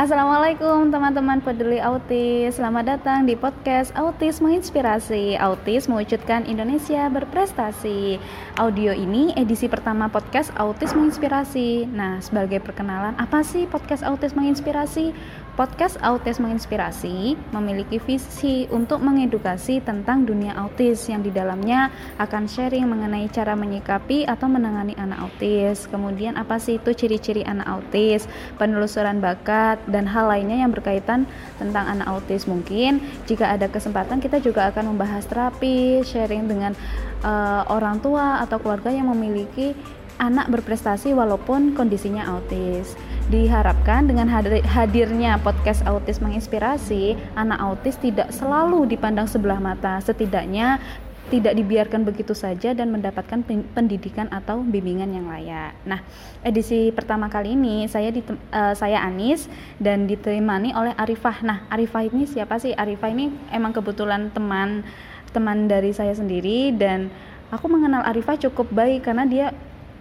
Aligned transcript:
Assalamualaikum 0.00 0.88
teman-teman 0.88 1.44
peduli 1.44 1.76
autis. 1.84 2.56
Selamat 2.56 2.96
datang 2.96 3.28
di 3.28 3.36
podcast 3.36 3.92
Autis 3.92 4.40
Menginspirasi. 4.40 5.36
Autis 5.36 5.84
mewujudkan 5.84 6.48
Indonesia 6.48 7.12
berprestasi. 7.12 8.16
Audio 8.56 8.96
ini 8.96 9.36
edisi 9.36 9.68
pertama 9.68 10.08
podcast 10.08 10.48
Autis 10.56 10.96
Menginspirasi. 10.96 11.92
Nah 11.92 12.24
sebagai 12.24 12.64
perkenalan 12.64 13.20
apa 13.20 13.44
sih 13.44 13.68
podcast 13.68 14.00
Autis 14.00 14.32
Menginspirasi? 14.32 15.12
Podcast 15.58 15.98
Autis 16.06 16.38
Menginspirasi 16.38 17.34
memiliki 17.50 17.98
visi 17.98 18.70
untuk 18.70 19.02
mengedukasi 19.02 19.82
tentang 19.82 20.22
dunia 20.22 20.54
autis 20.54 21.10
yang 21.10 21.26
di 21.26 21.34
dalamnya 21.34 21.90
akan 22.22 22.46
sharing 22.46 22.86
mengenai 22.86 23.26
cara 23.26 23.58
menyikapi 23.58 24.22
atau 24.22 24.46
menangani 24.46 24.94
anak 24.94 25.18
autis. 25.18 25.90
Kemudian 25.90 26.38
apa 26.38 26.62
sih 26.62 26.78
itu 26.78 26.94
ciri-ciri 26.94 27.42
anak 27.42 27.66
autis, 27.74 28.30
penelusuran 28.54 29.18
bakat 29.18 29.82
dan 29.90 30.06
hal 30.06 30.30
lainnya 30.30 30.62
yang 30.62 30.70
berkaitan 30.70 31.26
tentang 31.58 31.90
anak 31.90 32.06
autis. 32.06 32.46
Mungkin 32.46 33.02
jika 33.26 33.50
ada 33.50 33.66
kesempatan 33.66 34.22
kita 34.22 34.38
juga 34.38 34.70
akan 34.70 34.94
membahas 34.94 35.26
terapi, 35.26 36.06
sharing 36.06 36.46
dengan 36.46 36.78
uh, 37.26 37.66
orang 37.66 37.98
tua 37.98 38.46
atau 38.46 38.62
keluarga 38.62 38.94
yang 38.94 39.10
memiliki 39.10 39.74
anak 40.18 40.50
berprestasi 40.50 41.14
walaupun 41.14 41.74
kondisinya 41.74 42.26
autis. 42.28 42.98
Diharapkan 43.28 44.08
dengan 44.08 44.26
hadirnya 44.64 45.36
podcast 45.40 45.84
autis 45.84 46.18
menginspirasi, 46.18 47.14
anak 47.36 47.58
autis 47.60 47.96
tidak 48.00 48.32
selalu 48.32 48.88
dipandang 48.88 49.28
sebelah 49.28 49.60
mata, 49.60 50.00
setidaknya 50.00 50.80
tidak 51.28 51.60
dibiarkan 51.60 52.08
begitu 52.08 52.32
saja 52.32 52.72
dan 52.72 52.88
mendapatkan 52.88 53.44
pendidikan 53.76 54.32
atau 54.32 54.64
bimbingan 54.64 55.12
yang 55.12 55.28
layak. 55.28 55.76
Nah, 55.84 56.00
edisi 56.40 56.88
pertama 56.88 57.28
kali 57.28 57.52
ini 57.52 57.84
saya 57.84 58.08
di, 58.08 58.24
uh, 58.24 58.72
saya 58.72 59.04
Anis 59.04 59.44
dan 59.76 60.08
ditemani 60.08 60.72
oleh 60.72 60.96
Arifah. 60.96 61.44
Nah, 61.44 61.68
Arifah 61.68 62.08
ini 62.08 62.24
siapa 62.24 62.56
sih? 62.56 62.72
Arifah 62.72 63.12
ini 63.12 63.28
emang 63.52 63.76
kebetulan 63.76 64.32
teman 64.32 64.82
teman 65.28 65.68
dari 65.68 65.92
saya 65.92 66.16
sendiri 66.16 66.72
dan 66.72 67.12
aku 67.52 67.68
mengenal 67.68 68.00
Arifah 68.08 68.40
cukup 68.48 68.72
baik 68.72 69.04
karena 69.04 69.28
dia 69.28 69.52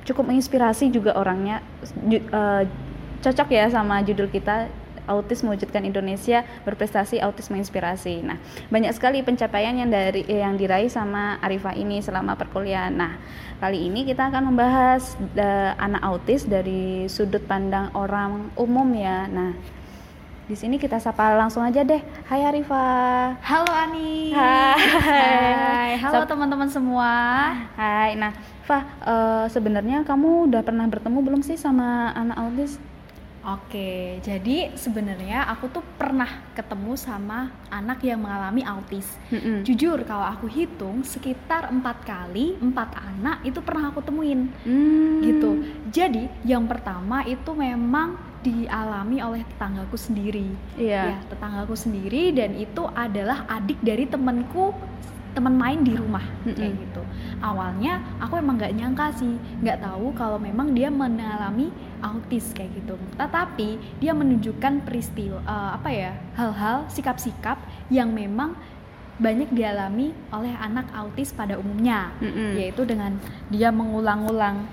cukup 0.07 0.31
menginspirasi 0.31 0.87
juga 0.89 1.19
orangnya 1.19 1.59
uh, 2.31 2.63
cocok 3.19 3.47
ya 3.51 3.67
sama 3.67 3.99
judul 4.07 4.31
kita 4.31 4.71
autis 5.07 5.39
mewujudkan 5.41 5.87
Indonesia 5.87 6.43
berprestasi 6.67 7.23
autis 7.23 7.47
menginspirasi. 7.47 8.27
Nah, 8.27 8.37
banyak 8.67 8.91
sekali 8.91 9.23
pencapaian 9.23 9.71
yang 9.71 9.87
dari 9.87 10.27
yang 10.27 10.59
diraih 10.59 10.91
sama 10.91 11.39
Arifah 11.39 11.73
ini 11.79 12.03
selama 12.03 12.35
perkuliahan. 12.35 12.91
Nah, 12.91 13.15
kali 13.63 13.87
ini 13.87 14.03
kita 14.03 14.27
akan 14.27 14.51
membahas 14.51 15.15
uh, 15.39 15.73
anak 15.79 16.03
autis 16.03 16.43
dari 16.43 17.07
sudut 17.07 17.41
pandang 17.47 17.89
orang 17.95 18.51
umum 18.59 18.91
ya. 18.93 19.25
Nah, 19.31 19.55
di 20.47 20.55
sini 20.55 20.79
kita 20.79 20.95
sapa 20.95 21.35
langsung 21.35 21.59
aja 21.59 21.83
deh. 21.83 21.99
Hai 22.23 22.39
Arifah. 22.47 23.35
Halo 23.43 23.67
Ani. 23.67 24.31
Hai. 24.31 24.79
Hai. 24.79 25.89
Halo 25.99 26.23
teman-teman 26.23 26.71
semua. 26.71 27.11
Hai. 27.75 28.15
Nah, 28.15 28.31
Fah, 28.63 28.83
uh, 29.03 29.45
sebenarnya 29.51 30.07
kamu 30.07 30.47
udah 30.47 30.63
pernah 30.63 30.87
bertemu 30.87 31.19
belum 31.19 31.41
sih 31.43 31.59
sama 31.59 32.15
anak 32.15 32.39
autis? 32.39 32.79
Oke, 33.47 34.19
jadi 34.27 34.75
sebenarnya 34.75 35.47
aku 35.47 35.71
tuh 35.71 35.79
pernah 35.95 36.27
ketemu 36.51 36.99
sama 36.99 37.47
anak 37.71 38.03
yang 38.03 38.19
mengalami 38.19 38.59
autis. 38.67 39.07
Mm-hmm. 39.31 39.63
Jujur, 39.63 40.03
kalau 40.03 40.27
aku 40.27 40.51
hitung 40.51 40.99
sekitar 41.07 41.71
empat 41.71 42.03
kali 42.03 42.59
empat 42.59 42.99
anak 42.99 43.47
itu 43.47 43.63
pernah 43.63 43.95
aku 43.95 44.03
temuin, 44.03 44.51
mm. 44.67 45.23
gitu. 45.23 45.63
Jadi 45.95 46.27
yang 46.43 46.67
pertama 46.67 47.23
itu 47.23 47.55
memang 47.55 48.19
dialami 48.47 49.19
oleh 49.19 49.43
tetanggaku 49.43 49.99
sendiri. 49.99 50.47
Iya. 50.79 51.19
Ya, 51.19 51.19
tetanggaku 51.27 51.75
sendiri 51.75 52.31
dan 52.31 52.55
itu 52.55 52.87
adalah 52.95 53.43
adik 53.51 53.83
dari 53.83 54.07
temanku 54.07 54.71
teman 55.37 55.53
main 55.53 55.85
di 55.85 55.93
rumah 55.93 56.25
mm-hmm. 56.25 56.57
kayak 56.57 56.73
gitu 56.81 57.01
awalnya 57.45 58.01
aku 58.17 58.41
emang 58.41 58.57
nggak 58.57 58.73
nyangka 58.73 59.13
sih 59.21 59.37
nggak 59.61 59.85
tahu 59.85 60.09
kalau 60.17 60.41
memang 60.41 60.73
dia 60.73 60.89
mengalami 60.89 61.69
autis 62.01 62.49
kayak 62.57 62.73
gitu 62.73 62.97
tetapi 63.21 63.77
dia 64.01 64.17
menunjukkan 64.17 64.81
peristiwa 64.81 65.37
uh, 65.45 65.77
apa 65.77 65.93
ya 65.93 66.17
hal-hal 66.33 66.89
sikap-sikap 66.89 67.61
yang 67.93 68.09
memang 68.09 68.57
banyak 69.21 69.53
dialami 69.53 70.09
oleh 70.33 70.57
anak 70.57 70.89
autis 70.89 71.29
pada 71.29 71.61
umumnya 71.61 72.09
mm-hmm. 72.17 72.57
yaitu 72.57 72.81
dengan 72.89 73.13
dia 73.53 73.69
mengulang-ulang 73.69 74.65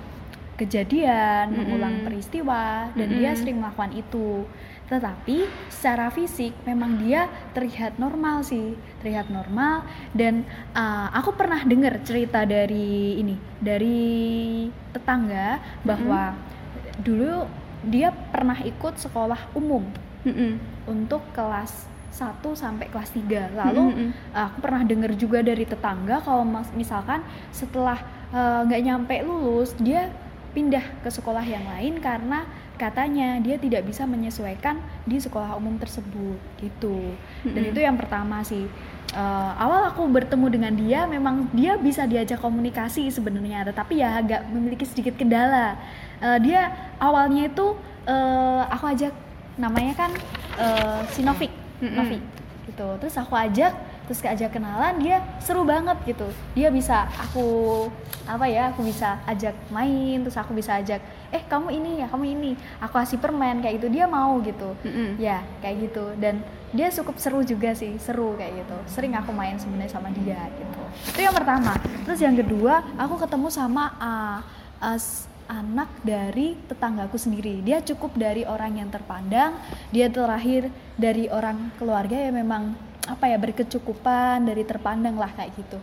kejadian, 0.54 1.50
mm-hmm. 1.50 1.58
mengulang 1.58 1.94
peristiwa 2.06 2.90
dan 2.94 3.06
mm-hmm. 3.10 3.18
dia 3.20 3.30
sering 3.34 3.58
melakukan 3.60 3.92
itu 3.94 4.46
tetapi 4.84 5.48
secara 5.72 6.12
fisik 6.12 6.52
memang 6.68 7.00
dia 7.00 7.24
terlihat 7.56 7.96
normal 7.96 8.44
sih 8.44 8.76
terlihat 9.00 9.32
normal 9.32 9.80
dan 10.12 10.44
uh, 10.76 11.08
aku 11.16 11.32
pernah 11.32 11.64
dengar 11.64 12.04
cerita 12.04 12.44
dari 12.44 13.16
ini 13.16 13.36
dari 13.56 14.68
tetangga 14.92 15.56
bahwa 15.88 16.36
mm-hmm. 16.36 17.00
dulu 17.00 17.48
dia 17.88 18.12
pernah 18.12 18.60
ikut 18.60 19.00
sekolah 19.00 19.56
umum 19.56 19.88
mm-hmm. 20.28 20.52
untuk 20.84 21.24
kelas 21.32 21.88
1 22.14 22.44
sampai 22.54 22.86
kelas 22.92 23.10
3 23.10 23.58
lalu 23.58 23.84
mm 23.90 23.94
-hmm. 23.98 24.10
aku 24.30 24.58
pernah 24.62 24.86
dengar 24.86 25.10
juga 25.18 25.42
dari 25.42 25.66
tetangga 25.66 26.22
kalau 26.22 26.46
misalkan 26.78 27.26
setelah 27.50 27.98
eh, 28.30 28.60
nggak 28.70 28.80
uh, 28.80 28.86
nyampe 28.86 29.16
lulus 29.26 29.74
dia 29.82 30.14
pindah 30.54 31.02
ke 31.02 31.10
sekolah 31.10 31.42
yang 31.42 31.66
lain 31.66 31.98
karena 31.98 32.46
katanya 32.78 33.42
dia 33.42 33.58
tidak 33.58 33.82
bisa 33.86 34.06
menyesuaikan 34.06 34.78
di 35.02 35.18
sekolah 35.18 35.58
umum 35.58 35.74
tersebut 35.76 36.38
gitu. 36.62 37.14
Dan 37.42 37.52
mm-hmm. 37.68 37.70
itu 37.74 37.80
yang 37.82 37.98
pertama 37.98 38.40
sih. 38.46 38.70
Uh, 39.14 39.52
awal 39.62 39.86
aku 39.94 40.10
bertemu 40.10 40.46
dengan 40.50 40.74
dia 40.74 41.00
memang 41.06 41.46
dia 41.54 41.78
bisa 41.78 42.02
diajak 42.02 42.42
komunikasi 42.42 43.06
sebenarnya 43.14 43.62
tetapi 43.62 44.02
ya 44.02 44.18
agak 44.18 44.42
memiliki 44.50 44.82
sedikit 44.86 45.14
kendala. 45.14 45.78
Uh, 46.18 46.38
dia 46.42 46.70
awalnya 46.98 47.46
itu 47.46 47.78
uh, 48.10 48.62
aku 48.66 48.90
ajak 48.90 49.14
namanya 49.54 49.94
kan 49.94 50.10
uh, 50.58 51.06
si 51.14 51.22
Novik 51.22 51.50
mm-hmm. 51.78 51.94
Novik 51.94 52.22
gitu. 52.66 52.88
Terus 53.02 53.14
aku 53.14 53.38
ajak 53.38 53.70
terus 54.04 54.20
ajak 54.20 54.52
kenalan 54.52 55.00
dia 55.00 55.24
seru 55.40 55.64
banget 55.64 55.96
gitu. 56.04 56.28
Dia 56.52 56.68
bisa 56.68 57.08
aku 57.16 57.88
apa 58.24 58.48
ya 58.48 58.72
aku 58.72 58.84
bisa 58.84 59.20
ajak 59.28 59.52
main 59.68 60.24
terus 60.24 60.36
aku 60.40 60.56
bisa 60.56 60.80
ajak 60.80 61.00
eh 61.32 61.42
kamu 61.44 61.68
ini 61.72 61.90
ya 62.04 62.06
kamu 62.08 62.24
ini. 62.36 62.50
Aku 62.84 62.94
kasih 63.00 63.18
permen 63.20 63.64
kayak 63.64 63.80
gitu. 63.80 63.88
Dia 63.88 64.04
mau 64.04 64.36
gitu. 64.44 64.76
Mm 64.84 64.92
-hmm. 64.92 65.08
ya 65.16 65.38
kayak 65.64 65.76
gitu. 65.88 66.04
Dan 66.20 66.44
dia 66.74 66.90
cukup 66.90 67.16
seru 67.22 67.40
juga 67.46 67.72
sih 67.72 67.96
seru 67.96 68.36
kayak 68.36 68.64
gitu. 68.64 68.76
Sering 68.90 69.16
aku 69.16 69.30
main 69.32 69.56
sebenarnya 69.56 69.92
sama 69.92 70.12
dia 70.12 70.40
gitu. 70.52 70.80
Itu 71.14 71.20
yang 71.24 71.34
pertama. 71.34 71.72
Terus 72.04 72.20
yang 72.20 72.36
kedua 72.36 72.84
aku 73.00 73.16
ketemu 73.20 73.48
sama 73.48 73.94
uh, 73.96 74.40
uh, 74.84 75.00
anak 75.48 75.90
dari 76.00 76.56
tetanggaku 76.68 77.20
sendiri. 77.20 77.60
Dia 77.60 77.84
cukup 77.84 78.16
dari 78.16 78.48
orang 78.48 78.80
yang 78.80 78.88
terpandang, 78.88 79.56
dia 79.92 80.08
terakhir 80.08 80.72
dari 80.96 81.28
orang 81.28 81.72
keluarga 81.76 82.16
yang 82.16 82.40
memang 82.40 82.72
apa 83.04 83.24
ya 83.28 83.36
berkecukupan 83.36 84.44
dari 84.44 84.64
terpandang 84.64 85.16
lah 85.20 85.30
kayak 85.32 85.52
gitu. 85.56 85.78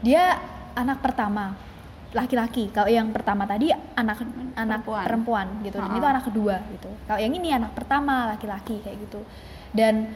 Dia 0.00 0.40
anak 0.74 1.00
pertama 1.00 1.54
laki-laki. 2.14 2.70
Kalau 2.70 2.86
yang 2.86 3.10
pertama 3.10 3.44
tadi 3.44 3.74
anak 3.74 4.22
anak 4.54 4.86
perempuan, 4.86 5.04
perempuan 5.04 5.46
gitu. 5.66 5.76
Dan 5.82 5.86
uh 5.86 5.90
-huh. 5.90 5.98
itu 5.98 6.06
anak 6.06 6.24
kedua 6.30 6.56
gitu. 6.70 6.90
Kalau 7.10 7.20
yang 7.20 7.34
ini 7.34 7.48
anak 7.50 7.72
pertama 7.74 8.30
laki-laki 8.30 8.78
kayak 8.80 8.96
gitu. 9.10 9.20
Dan 9.74 10.06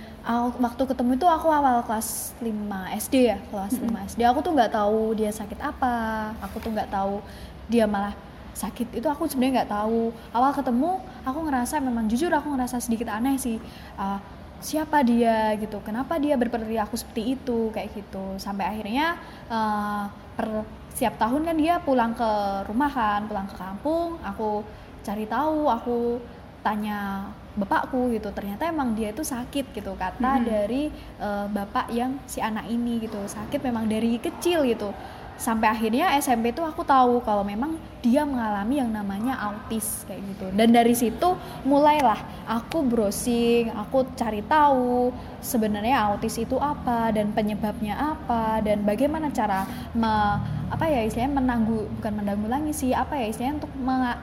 waktu 0.63 0.87
ketemu 0.87 1.19
itu 1.19 1.27
aku 1.27 1.51
awal 1.51 1.83
kelas 1.83 2.31
5 2.39 2.47
SD 2.95 3.15
ya 3.27 3.43
kelas 3.51 3.75
mm 3.75 3.91
-hmm. 3.91 4.07
5 4.07 4.11
SD 4.15 4.21
aku 4.23 4.39
tuh 4.39 4.55
nggak 4.55 4.71
tahu 4.71 5.19
dia 5.19 5.31
sakit 5.35 5.59
apa. 5.59 6.31
Aku 6.47 6.63
tuh 6.63 6.71
nggak 6.71 6.95
tahu 6.95 7.19
dia 7.67 7.85
malah 7.91 8.15
sakit. 8.55 8.95
Itu 8.95 9.11
aku 9.11 9.27
sebenarnya 9.27 9.63
nggak 9.63 9.73
tahu. 9.75 10.15
Awal 10.31 10.51
ketemu 10.55 11.03
aku 11.27 11.39
ngerasa 11.51 11.83
memang 11.83 12.07
jujur 12.07 12.31
aku 12.31 12.55
ngerasa 12.55 12.79
sedikit 12.79 13.11
aneh 13.11 13.35
sih. 13.35 13.59
Uh, 13.99 14.23
siapa 14.59 15.07
dia 15.07 15.55
gitu 15.57 15.79
kenapa 15.87 16.19
dia 16.19 16.35
berperilaku 16.35 16.99
seperti 16.99 17.39
itu 17.39 17.71
kayak 17.71 17.95
gitu. 17.95 18.37
Sampai 18.43 18.67
akhirnya 18.67 19.19
uh, 19.51 20.11
per 20.35 20.67
siap 20.95 21.15
tahun 21.19 21.47
kan 21.47 21.57
dia 21.57 21.79
pulang 21.79 22.13
ke 22.15 22.31
rumah 22.67 22.91
kan 22.91 23.31
pulang 23.31 23.47
ke 23.47 23.55
kampung 23.55 24.19
aku 24.19 24.67
cari 25.07 25.31
tahu 25.31 25.71
aku 25.71 26.19
tanya 26.59 27.31
bapakku 27.55 28.11
gitu 28.11 28.35
ternyata 28.35 28.67
emang 28.67 28.99
dia 28.99 29.15
itu 29.15 29.23
sakit 29.23 29.71
gitu 29.71 29.95
kata 29.95 30.39
-hmm. 30.39 30.45
dari 30.47 30.83
uh, 31.23 31.47
bapak 31.47 31.91
yang 31.95 32.19
si 32.27 32.43
anak 32.43 32.67
ini 32.67 33.03
gitu. 33.03 33.19
Sakit 33.27 33.63
memang 33.63 33.87
dari 33.87 34.19
kecil 34.19 34.67
gitu 34.67 34.91
sampai 35.39 35.71
akhirnya 35.71 36.19
SMP 36.19 36.51
tuh 36.51 36.67
aku 36.67 36.83
tahu 36.83 37.23
kalau 37.23 37.47
memang 37.47 37.79
dia 38.03 38.23
mengalami 38.23 38.79
yang 38.79 38.91
namanya 38.91 39.39
autis 39.39 40.03
kayak 40.07 40.23
gitu. 40.35 40.47
Dan 40.55 40.75
dari 40.75 40.95
situ 40.95 41.35
mulailah 41.63 42.19
aku 42.47 42.83
browsing 42.83 43.71
aku 43.75 44.07
cari 44.19 44.43
tahu 44.47 45.15
sebenarnya 45.39 46.11
autis 46.11 46.39
itu 46.39 46.59
apa 46.59 47.15
dan 47.15 47.31
penyebabnya 47.31 47.95
apa 48.19 48.63
dan 48.63 48.83
bagaimana 48.83 49.31
cara 49.31 49.67
me, 49.95 50.43
apa 50.71 50.85
ya 50.91 51.07
istilahnya 51.07 51.39
menanggu 51.39 51.87
bukan 51.99 52.13
menanggulangi 52.19 52.75
sih 52.75 52.91
apa 52.95 53.15
ya 53.19 53.31
istilahnya 53.31 53.63
untuk 53.63 53.73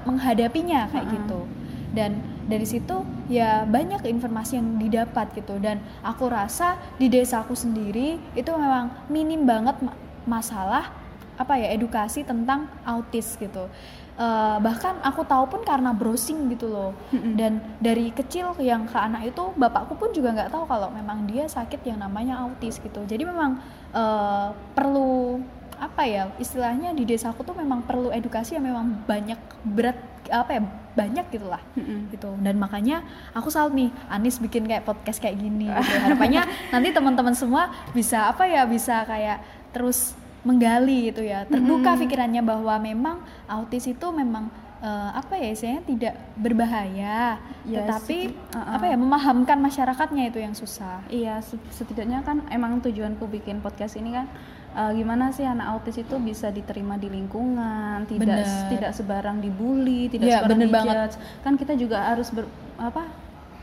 menghadapinya 0.08 0.92
kayak 0.92 1.08
gitu. 1.16 1.48
Dan 1.96 2.20
dari 2.52 2.68
situ 2.68 3.08
ya 3.32 3.64
banyak 3.64 4.04
informasi 4.04 4.60
yang 4.60 4.76
didapat 4.80 5.32
gitu. 5.32 5.56
Dan 5.64 5.80
aku 6.04 6.28
rasa 6.28 6.76
di 7.00 7.08
desaku 7.08 7.56
sendiri 7.56 8.20
itu 8.36 8.52
memang 8.52 9.08
minim 9.08 9.48
banget 9.48 9.80
ma- 9.80 9.96
masalah 10.28 11.05
apa 11.36 11.60
ya 11.60 11.72
edukasi 11.76 12.24
tentang 12.24 12.72
autis 12.88 13.36
gitu. 13.36 13.68
Eh, 14.16 14.58
bahkan 14.64 14.96
aku 15.04 15.28
tahu 15.28 15.44
pun 15.52 15.62
karena 15.68 15.92
browsing 15.92 16.48
gitu 16.56 16.72
loh. 16.72 16.96
Dan 17.12 17.60
dari 17.84 18.16
kecil 18.16 18.56
yang 18.64 18.88
ke 18.88 18.96
anak 18.96 19.36
itu 19.36 19.44
bapakku 19.60 20.00
pun 20.00 20.16
juga 20.16 20.32
nggak 20.32 20.56
tahu 20.56 20.64
kalau 20.64 20.88
memang 20.88 21.28
dia 21.28 21.44
sakit 21.52 21.84
yang 21.84 22.00
namanya 22.00 22.40
autis 22.48 22.80
gitu. 22.80 23.04
Jadi 23.04 23.28
memang 23.28 23.60
eh, 23.92 24.48
perlu 24.72 25.44
apa 25.76 26.08
ya 26.08 26.32
istilahnya 26.40 26.96
di 26.96 27.04
desaku 27.04 27.44
tuh 27.44 27.52
memang 27.52 27.84
perlu 27.84 28.08
edukasi 28.08 28.56
yang 28.56 28.64
memang 28.64 29.04
banyak 29.04 29.36
berat 29.68 30.00
apa 30.32 30.52
ya 30.56 30.62
banyak 30.96 31.26
gitulah 31.36 31.60
Mm-mm. 31.76 32.08
gitu. 32.16 32.32
Dan 32.40 32.56
makanya 32.56 33.04
aku 33.36 33.52
salut 33.52 33.76
nih 33.76 33.92
Anis 34.08 34.40
bikin 34.40 34.64
kayak 34.64 34.88
podcast 34.88 35.20
kayak 35.20 35.44
gini 35.44 35.68
gitu. 35.68 35.96
Harapannya 36.08 36.48
nanti 36.72 36.96
teman-teman 36.96 37.36
semua 37.36 37.68
bisa 37.92 38.32
apa 38.32 38.48
ya 38.48 38.64
bisa 38.64 39.04
kayak 39.04 39.44
terus 39.76 40.16
menggali 40.46 41.10
gitu 41.10 41.22
ya 41.22 41.44
terbuka 41.44 41.92
Mm-mm. 41.92 42.02
pikirannya 42.06 42.42
bahwa 42.42 42.78
memang 42.78 43.18
autis 43.46 43.86
itu 43.86 44.08
memang 44.08 44.48
eh, 44.78 45.10
apa 45.12 45.34
ya 45.36 45.50
istilahnya 45.50 45.84
tidak 45.84 46.14
berbahaya 46.36 47.42
Ya, 47.66 47.82
tetapi 47.82 48.30
seti- 48.30 48.38
uh-uh. 48.54 48.76
apa 48.78 48.86
ya 48.86 48.96
memahamkan 48.96 49.58
masyarakatnya 49.58 50.30
itu 50.30 50.38
yang 50.38 50.54
susah 50.54 51.02
Iya, 51.08 51.42
se- 51.42 51.58
setidaknya 51.72 52.22
kan 52.22 52.46
emang 52.48 52.78
tujuanku 52.80 53.26
bikin 53.28 53.58
podcast 53.58 53.98
ini 53.98 54.14
kan 54.14 54.30
eh, 54.72 54.92
gimana 54.94 55.30
sih 55.30 55.44
anak 55.44 55.66
autis 55.72 55.98
itu 55.98 56.14
bisa 56.20 56.50
diterima 56.50 56.94
di 56.96 57.10
lingkungan, 57.10 58.06
tidak 58.06 58.46
Bener. 58.46 58.70
tidak 58.70 58.92
sebarang 58.94 59.38
dibully, 59.40 60.08
tidak 60.08 60.28
Iya, 60.28 60.38
sebarang 60.40 60.60
dijudge. 60.62 61.16
Kan 61.42 61.54
kita 61.56 61.74
juga 61.74 62.06
harus 62.06 62.30
ber, 62.30 62.46
apa 62.78 63.10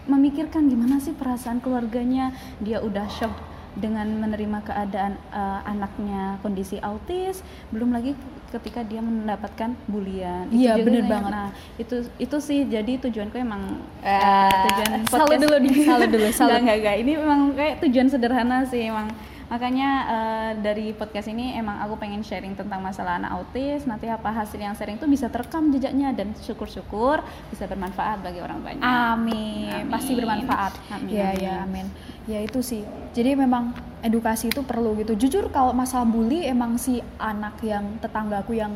memikirkan 0.02 0.66
gimana 0.66 0.98
sih 0.98 1.12
perasaan 1.12 1.60
keluarganya. 1.60 2.32
Dia 2.58 2.80
udah 2.80 3.06
shock 3.08 3.30
dengan 3.72 4.04
menerima 4.20 4.58
keadaan 4.68 5.16
eh, 5.32 5.60
anaknya 5.64 6.36
kondisi 6.44 6.76
autis, 6.84 7.40
belum 7.72 7.96
lagi 7.96 8.12
ketika 8.52 8.84
dia 8.84 9.00
mendapatkan 9.00 9.72
bulian. 9.88 10.52
Iya, 10.52 10.76
bener 10.84 11.08
banget. 11.08 11.32
Nah, 11.32 11.48
itu 11.80 12.04
itu 12.20 12.36
sih 12.36 12.68
jadi 12.68 13.00
tujuanku 13.00 13.40
emang 13.40 13.80
Eh, 14.04 14.52
tujuan 14.68 14.90
salut 15.08 15.38
dulu 15.40 15.56
salut 15.88 16.08
dulu, 16.12 16.28
salut. 16.36 16.60
Enggak. 16.60 16.96
Ini 17.00 17.12
memang 17.16 17.56
kayak 17.56 17.80
tujuan 17.88 18.12
sederhana 18.12 18.68
sih 18.68 18.92
emang. 18.92 19.08
Makanya 19.52 19.90
eh, 20.08 20.50
dari 20.64 20.96
podcast 20.96 21.28
ini 21.28 21.52
emang 21.60 21.76
aku 21.84 22.00
pengen 22.00 22.24
sharing 22.24 22.56
tentang 22.56 22.80
masalah 22.80 23.20
anak 23.20 23.36
autis. 23.36 23.84
Nanti 23.84 24.08
apa 24.08 24.32
hasil 24.32 24.56
yang 24.56 24.72
sharing 24.72 24.96
itu 24.96 25.04
bisa 25.04 25.28
terekam 25.28 25.68
jejaknya 25.68 26.08
dan 26.16 26.32
syukur-syukur 26.40 27.20
bisa 27.52 27.68
bermanfaat 27.68 28.24
bagi 28.24 28.40
orang 28.40 28.64
banyak. 28.64 28.80
Amin. 28.80 29.68
Amin. 29.68 29.92
Pasti 29.92 30.16
bermanfaat. 30.16 30.72
Amin, 30.88 31.12
Ya, 31.12 31.28
amin. 31.36 31.44
ya, 31.44 31.54
amin. 31.68 31.86
Ya 32.24 32.38
itu 32.40 32.64
sih. 32.64 32.80
Jadi 33.12 33.36
memang 33.36 33.76
edukasi 34.00 34.48
itu 34.48 34.64
perlu 34.64 34.96
gitu. 34.96 35.12
Jujur 35.20 35.52
kalau 35.52 35.76
masalah 35.76 36.08
bully 36.08 36.48
emang 36.48 36.80
si 36.80 37.04
anak 37.20 37.60
yang 37.60 38.00
tetanggaku 38.00 38.56
yang 38.56 38.72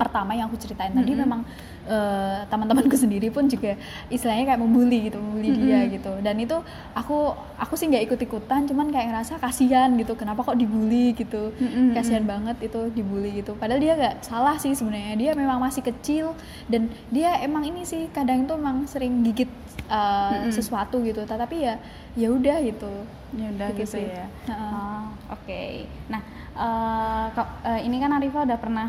pertama 0.00 0.32
yang 0.32 0.48
aku 0.48 0.56
ceritain 0.56 0.90
tadi 0.90 1.12
Mm-mm. 1.12 1.20
memang 1.20 1.40
eh, 1.84 2.40
teman-temanku 2.48 2.96
sendiri 3.04 3.28
pun 3.28 3.44
juga 3.44 3.76
istilahnya 4.08 4.48
kayak 4.48 4.60
membuli 4.60 4.98
gitu, 5.06 5.20
membuli 5.20 5.52
dia 5.54 5.84
Mm-mm. 5.84 5.92
gitu. 5.92 6.12
Dan 6.20 6.36
itu 6.38 6.56
aku 6.92 7.30
aku 7.54 7.74
sih 7.74 7.86
nggak 7.86 8.08
ikut-ikutan, 8.08 8.64
cuman 8.64 8.88
kayak 8.88 9.12
ngerasa 9.12 9.36
kasihan 9.36 9.92
gitu. 9.94 10.16
Kenapa 10.16 10.40
kok 10.42 10.56
dibully 10.56 11.12
gitu? 11.12 11.52
Mm-mm, 11.54 11.92
Kasihan 11.92 12.24
mm-mm. 12.24 12.32
banget 12.32 12.56
itu 12.64 12.80
dibully 12.90 13.30
gitu. 13.36 13.52
Padahal 13.54 13.78
dia 13.78 13.92
nggak 13.94 14.16
salah 14.22 14.56
sih 14.56 14.72
sebenarnya. 14.72 15.14
Dia 15.14 15.30
memang 15.34 15.60
masih 15.60 15.82
kecil 15.82 16.32
dan 16.66 16.88
dia 17.08 17.36
emang 17.40 17.62
ini 17.62 17.84
sih 17.84 18.08
kadang 18.08 18.42
itu 18.42 18.52
emang 18.52 18.86
sering 18.86 19.20
gigit 19.22 19.52
uh, 19.86 20.32
Mm-mm. 20.40 20.50
sesuatu 20.50 21.02
gitu. 21.02 21.20
Tapi 21.22 21.56
ya 21.60 21.76
ya 22.16 22.28
udah 22.28 22.56
gitu. 22.60 22.92
Ya 23.30 23.46
udah 23.48 23.68
Gitu 23.70 23.80
gitu, 23.84 23.94
sih. 23.94 24.06
ya. 24.06 24.26
Heeh. 24.48 24.72
Oh, 24.74 25.02
oke. 25.30 25.62
Nah, 26.08 26.22
eh, 26.50 27.24
kok- 27.30 27.54
eh, 27.62 27.80
ini 27.84 27.96
kan 27.96 28.10
Arifah 28.10 28.42
udah 28.42 28.58
pernah 28.58 28.88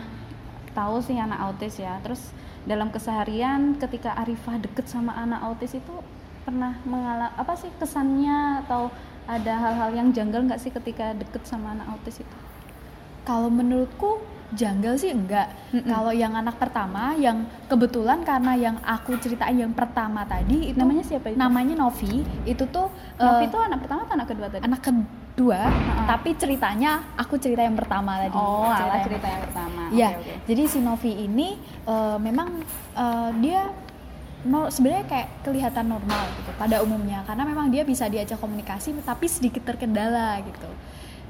tahu 0.71 1.03
sih 1.03 1.17
anak 1.19 1.39
autis 1.39 1.79
ya. 1.79 1.99
Terus 2.03 2.31
dalam 2.67 2.93
keseharian 2.93 3.77
ketika 3.79 4.13
Arifah 4.17 4.61
deket 4.61 4.87
sama 4.87 5.15
anak 5.17 5.41
autis 5.43 5.75
itu 5.77 5.93
pernah 6.41 6.77
mengalami 6.89 7.33
apa 7.37 7.53
sih 7.53 7.69
kesannya 7.77 8.65
atau 8.65 8.89
ada 9.29 9.53
hal-hal 9.53 9.93
yang 9.93 10.09
janggal 10.09 10.49
nggak 10.49 10.61
sih 10.61 10.73
ketika 10.73 11.13
deket 11.13 11.45
sama 11.45 11.77
anak 11.77 11.87
autis 11.93 12.21
itu? 12.25 12.37
Kalau 13.21 13.53
menurutku 13.53 14.17
janggal 14.51 14.93
sih 14.95 15.11
enggak. 15.11 15.47
Mm-mm. 15.71 15.87
Kalau 15.87 16.11
yang 16.11 16.35
anak 16.35 16.55
pertama 16.55 17.15
yang 17.15 17.43
kebetulan 17.65 18.19
karena 18.21 18.53
yang 18.53 18.75
aku 18.83 19.15
ceritain 19.17 19.55
yang 19.55 19.71
pertama 19.71 20.23
tadi 20.23 20.71
itu 20.71 20.77
Namanya 20.77 21.03
siapa 21.03 21.31
itu? 21.31 21.37
namanya 21.39 21.75
Novi. 21.75 22.23
Itu 22.43 22.67
tuh 22.67 22.91
Novi 23.15 23.43
eh, 23.43 23.49
itu 23.49 23.57
anak 23.57 23.79
pertama 23.81 23.99
atau 24.03 24.15
anak 24.15 24.27
kedua 24.27 24.47
tadi? 24.47 24.61
anak 24.61 24.81
kedua, 24.83 25.61
Heeh. 25.65 26.05
tapi 26.05 26.29
ceritanya 26.35 26.91
aku 27.15 27.39
cerita 27.39 27.63
yang 27.63 27.75
pertama 27.75 28.19
tadi. 28.19 28.35
Oh, 28.35 28.67
ala 28.67 28.99
yang 28.99 29.07
cerita 29.07 29.27
yang 29.27 29.41
pertama. 29.41 29.81
Iya, 29.89 30.09
Oke, 30.11 30.19
oke. 30.19 30.33
jadi 30.47 30.63
si 30.67 30.79
Novi 30.79 31.11
ini 31.15 31.47
eh, 31.87 32.17
memang 32.19 32.47
eh, 32.93 33.29
dia 33.39 33.61
no, 34.41 34.67
sebenarnya 34.67 35.05
kayak 35.05 35.27
kelihatan 35.41 35.85
normal 35.87 36.23
gitu 36.33 36.51
pada 36.57 36.81
umumnya 36.81 37.21
karena 37.23 37.45
memang 37.45 37.69
dia 37.69 37.85
bisa 37.85 38.09
diajak 38.09 38.35
komunikasi 38.35 38.91
tapi 39.01 39.25
sedikit 39.25 39.63
terkendala 39.63 40.41
gitu. 40.41 40.67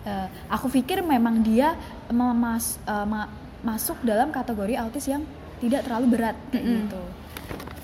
Eh, 0.01 0.27
aku 0.50 0.65
pikir 0.65 1.06
memang 1.06 1.45
dia 1.45 1.77
memas, 2.09 2.81
eh, 2.83 3.06
ma- 3.06 3.30
masuk 3.62 4.01
dalam 4.01 4.33
kategori 4.33 4.74
autis 4.81 5.06
yang 5.06 5.21
tidak 5.62 5.86
terlalu 5.86 6.18
berat 6.18 6.38
kayak 6.50 6.65
Mm-mm. 6.65 6.77
gitu. 6.89 7.01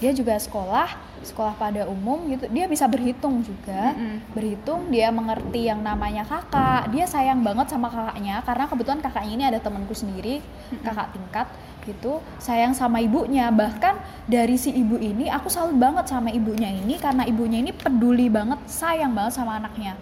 Dia 0.02 0.12
juga 0.14 0.34
sekolah, 0.38 0.90
sekolah 1.22 1.54
pada 1.54 1.86
umum 1.86 2.26
gitu. 2.34 2.50
Dia 2.50 2.66
bisa 2.66 2.90
berhitung 2.90 3.46
juga 3.46 3.94
Mm-mm. 3.94 4.34
berhitung 4.34 4.90
dia 4.90 5.14
mengerti 5.14 5.70
yang 5.70 5.86
namanya 5.86 6.26
kakak 6.26 6.90
dia 6.90 7.06
sayang 7.06 7.46
banget 7.46 7.70
sama 7.70 7.86
kakaknya 7.94 8.42
karena 8.42 8.66
kebetulan 8.66 9.02
kakaknya 9.06 9.34
ini 9.38 9.46
ada 9.54 9.60
temanku 9.62 9.94
sendiri 9.94 10.42
kakak 10.82 11.14
tingkat 11.14 11.48
gitu 11.86 12.20
sayang 12.38 12.74
sama 12.76 13.00
ibunya 13.00 13.48
bahkan 13.48 13.96
dari 14.28 14.60
si 14.60 14.76
ibu 14.76 15.00
ini 15.00 15.32
aku 15.32 15.48
salut 15.48 15.78
banget 15.78 16.10
sama 16.10 16.28
ibunya 16.34 16.68
ini 16.68 17.00
karena 17.00 17.24
ibunya 17.24 17.64
ini 17.64 17.72
peduli 17.72 18.28
banget 18.28 18.60
sayang 18.68 19.16
banget 19.16 19.40
sama 19.40 19.56
anaknya 19.56 19.96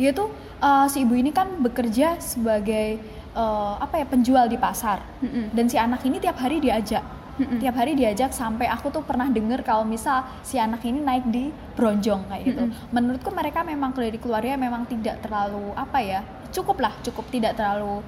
yaitu 0.00 0.24
eh, 0.64 0.86
si 0.88 1.04
ibu 1.04 1.12
ini 1.12 1.30
kan 1.30 1.60
bekerja 1.60 2.16
sebagai 2.16 2.96
eh, 3.36 3.74
apa 3.76 4.00
ya 4.00 4.06
penjual 4.08 4.48
di 4.48 4.56
pasar 4.56 5.04
Mm-mm. 5.20 5.52
dan 5.52 5.68
si 5.68 5.76
anak 5.76 6.00
ini 6.08 6.16
tiap 6.16 6.40
hari 6.40 6.56
diajak 6.58 7.04
Mm-mm. 7.36 7.60
tiap 7.60 7.76
hari 7.76 7.92
diajak 7.92 8.32
sampai 8.32 8.64
aku 8.68 8.88
tuh 8.88 9.04
pernah 9.04 9.28
denger 9.28 9.60
kalau 9.60 9.84
misal 9.84 10.24
si 10.40 10.56
anak 10.56 10.80
ini 10.88 11.04
naik 11.04 11.28
di 11.28 11.52
bronjong 11.76 12.32
kayak 12.32 12.42
gitu 12.48 12.64
Mm-mm. 12.64 12.88
menurutku 12.96 13.28
mereka 13.28 13.60
memang 13.60 13.92
dari 13.92 14.16
keluarga 14.16 14.56
memang 14.56 14.88
tidak 14.88 15.20
terlalu 15.20 15.76
apa 15.76 15.98
ya 16.00 16.20
cukup 16.50 16.80
lah 16.80 16.92
cukup 17.04 17.28
tidak 17.28 17.54
terlalu 17.60 18.00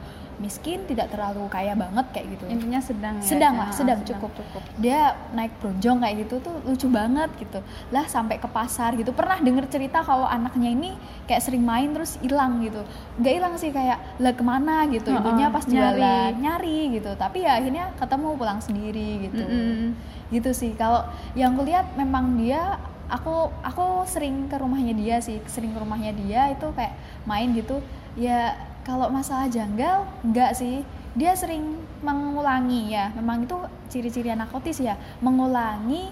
miskin 0.43 0.83
tidak 0.91 1.15
terlalu 1.15 1.47
kaya 1.47 1.79
banget 1.79 2.07
kayak 2.11 2.27
gitu. 2.35 2.45
Intinya 2.51 2.83
sedang 2.83 3.15
ya. 3.23 3.25
sedang 3.25 3.55
lah 3.55 3.71
Ah, 3.71 3.75
sedang 3.75 4.01
cukup. 4.03 4.35
cukup. 4.35 4.63
dia 4.83 5.15
naik 5.31 5.55
bronjong 5.63 6.03
kayak 6.03 6.17
gitu 6.27 6.35
tuh 6.43 6.55
lucu 6.67 6.91
banget 6.91 7.31
gitu. 7.39 7.63
Lah 7.95 8.05
sampai 8.11 8.43
ke 8.43 8.51
pasar 8.51 8.99
gitu. 8.99 9.15
Pernah 9.15 9.39
denger 9.39 9.71
cerita 9.71 10.03
kalau 10.03 10.27
anaknya 10.27 10.75
ini 10.75 10.91
kayak 11.31 11.41
sering 11.41 11.63
main 11.63 11.95
terus 11.95 12.19
hilang 12.19 12.59
gitu. 12.61 12.83
Nggak 13.23 13.33
hilang 13.39 13.55
sih 13.55 13.71
kayak 13.71 13.99
lah 14.19 14.35
ke 14.35 14.43
mana? 14.43 14.85
gitu. 14.91 15.15
Heeh, 15.15 15.21
ibunya 15.23 15.47
pas 15.53 15.63
nyari. 15.63 15.79
jualan 15.79 16.33
nyari 16.43 16.79
gitu. 16.99 17.11
Tapi 17.15 17.47
ya 17.47 17.61
akhirnya 17.61 17.85
ketemu 18.01 18.29
pulang 18.35 18.59
sendiri 18.59 19.31
gitu. 19.31 19.45
Mm-mm. 19.47 19.95
gitu 20.33 20.51
sih. 20.57 20.73
Kalau 20.75 21.05
yang 21.37 21.55
kulihat 21.55 21.93
memang 21.95 22.41
dia 22.41 22.81
aku 23.07 23.53
aku 23.61 24.09
sering 24.09 24.49
ke 24.49 24.57
rumahnya 24.57 24.97
dia 24.97 25.21
sih. 25.21 25.39
Sering 25.45 25.77
ke 25.77 25.79
rumahnya 25.79 26.17
dia 26.17 26.49
itu 26.51 26.67
kayak 26.73 26.97
main 27.29 27.53
gitu. 27.53 27.85
Ya 28.17 28.57
kalau 28.83 29.09
masalah 29.11 29.47
janggal 29.47 30.07
enggak 30.27 30.55
sih. 30.55 30.83
Dia 31.13 31.37
sering 31.37 31.77
mengulangi 32.01 32.89
ya. 32.93 33.13
Memang 33.13 33.45
itu 33.45 33.57
ciri-ciri 33.93 34.33
anak 34.33 34.49
autis 34.55 34.81
ya. 34.81 34.97
Mengulangi 35.21 36.09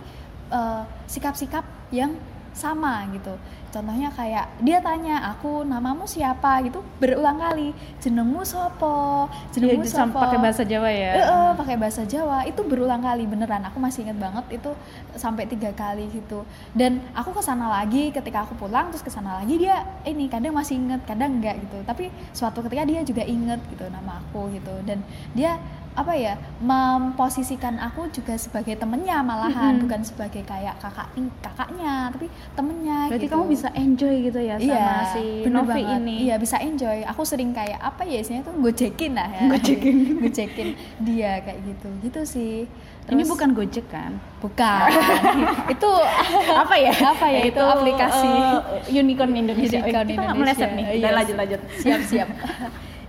eh, 0.53 0.83
sikap-sikap 1.09 1.65
yang 1.91 2.15
sama 2.51 3.07
gitu 3.15 3.39
contohnya 3.71 4.11
kayak 4.11 4.51
dia 4.61 4.79
tanya 4.79 5.31
aku 5.31 5.63
namamu 5.63 6.05
siapa? 6.05 6.63
gitu 6.63 6.83
berulang 6.99 7.39
kali 7.39 7.71
jenengmu 8.03 8.43
sopo? 8.43 9.31
Dia 9.55 9.73
jenengmu 9.73 9.87
sam- 9.87 10.11
sopo? 10.11 10.21
pakai 10.21 10.39
bahasa 10.39 10.63
Jawa 10.63 10.91
ya. 10.91 11.11
Eh, 11.15 11.25
eh, 11.25 11.51
pakai 11.55 11.77
bahasa 11.79 12.03
Jawa. 12.05 12.43
Itu 12.45 12.67
berulang 12.67 13.01
kali 13.01 13.25
beneran. 13.25 13.63
Aku 13.71 13.79
masih 13.79 14.05
inget 14.05 14.19
banget 14.19 14.45
itu 14.51 14.71
sampai 15.15 15.47
tiga 15.47 15.71
kali 15.73 16.11
gitu. 16.11 16.43
Dan 16.75 17.01
aku 17.15 17.31
ke 17.31 17.43
sana 17.43 17.71
lagi 17.71 18.11
ketika 18.11 18.45
aku 18.45 18.59
pulang 18.59 18.91
terus 18.91 19.07
ke 19.07 19.11
sana 19.11 19.39
lagi 19.41 19.57
dia 19.57 19.87
ini 20.05 20.27
kadang 20.27 20.53
masih 20.53 20.77
inget 20.77 21.01
kadang 21.07 21.39
enggak 21.39 21.57
gitu. 21.63 21.79
Tapi 21.87 22.11
suatu 22.35 22.61
ketika 22.67 22.83
dia 22.85 23.01
juga 23.07 23.23
inget 23.23 23.63
gitu 23.71 23.87
nama 23.89 24.19
aku 24.21 24.51
gitu. 24.51 24.75
Dan 24.83 25.01
dia 25.33 25.57
apa 25.91 26.15
ya 26.15 26.39
memposisikan 26.63 27.75
aku 27.77 28.07
juga 28.15 28.39
sebagai 28.39 28.79
temennya 28.79 29.27
malahan 29.27 29.75
Mm-mm. 29.75 29.83
bukan 29.91 30.01
sebagai 30.07 30.47
kayak 30.47 30.79
kakak 30.79 31.11
kakaknya 31.43 32.09
tapi 32.15 32.31
temennya 32.55 33.11
Berarti 33.11 33.27
gitu. 33.27 33.35
kamu 33.35 33.45
bisa 33.51 33.60
enjoy 33.71 34.15
gitu 34.23 34.41
ya 34.41 34.57
sama 34.57 34.65
iya, 34.67 34.89
si 35.11 35.25
Novi 35.45 35.69
banget. 35.77 35.99
ini. 35.99 36.15
Iya 36.25 36.35
bisa 36.37 36.57
enjoy. 36.57 37.05
Aku 37.05 37.21
sering 37.23 37.51
kayak 37.51 37.77
apa 37.77 38.01
ya 38.03 38.19
istilahnya 38.19 38.47
tuh 38.47 38.57
gojekin 38.57 39.13
lah 39.13 39.29
ya. 39.29 39.43
Gojekin. 39.51 39.97
gojekin 40.23 40.69
dia 40.99 41.33
kayak 41.41 41.61
gitu. 41.63 41.89
Gitu 42.01 42.21
sih. 42.25 42.55
Ini 43.03 43.19
Terus- 43.19 43.29
bukan 43.29 43.49
Gojek 43.53 43.87
kan? 43.87 44.13
bukan. 44.39 44.89
itu 45.75 45.91
apa 46.63 46.75
ya? 46.75 46.93
Apa 46.95 47.27
ya, 47.29 47.41
itu 47.45 47.61
aplikasi. 47.61 48.31
eh, 48.31 48.61
unicorn 48.95 49.35
Indonesia. 49.35 49.79
Unicorn 49.79 50.07
Kita 50.07 50.21
nggak 50.23 50.33
Indonesia. 50.33 50.65
meleset 50.65 50.71
nih. 50.73 50.85
Iya, 50.87 50.97
Udah 50.97 51.13
lanjut 51.13 51.37
lanjut. 51.37 51.61
siap 51.77 52.01
siap 52.07 52.29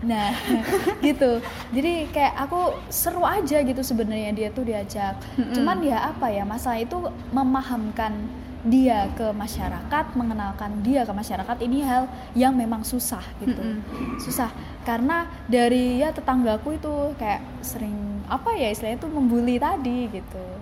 nah 0.02 0.34
gitu. 1.06 1.38
Jadi 1.70 2.10
kayak 2.10 2.34
aku 2.50 2.74
seru 2.90 3.22
aja 3.22 3.62
gitu 3.62 3.82
sebenarnya 3.86 4.34
dia 4.34 4.50
tuh 4.50 4.66
diajak. 4.66 5.18
Mm-mm. 5.38 5.54
cuman 5.54 5.78
ya 5.86 6.10
apa 6.10 6.28
ya 6.34 6.42
masalah 6.42 6.82
itu 6.82 6.98
memahamkan 7.30 8.14
dia 8.62 9.10
ke 9.18 9.34
masyarakat 9.34 10.06
mengenalkan 10.14 10.86
dia 10.86 11.02
ke 11.02 11.10
masyarakat 11.10 11.58
ini 11.66 11.82
hal 11.82 12.06
yang 12.38 12.54
memang 12.54 12.86
susah 12.86 13.22
gitu. 13.42 13.58
Mm-mm. 13.58 14.18
susah. 14.22 14.50
Karena 14.82 15.30
dari 15.46 16.02
ya 16.02 16.10
tetanggaku 16.10 16.78
itu 16.78 16.94
kayak 17.18 17.42
sering 17.62 18.26
apa 18.30 18.56
ya 18.56 18.72
istilahnya 18.72 19.02
tuh 19.02 19.12
membuli 19.12 19.60
tadi 19.60 20.08
gitu 20.08 20.61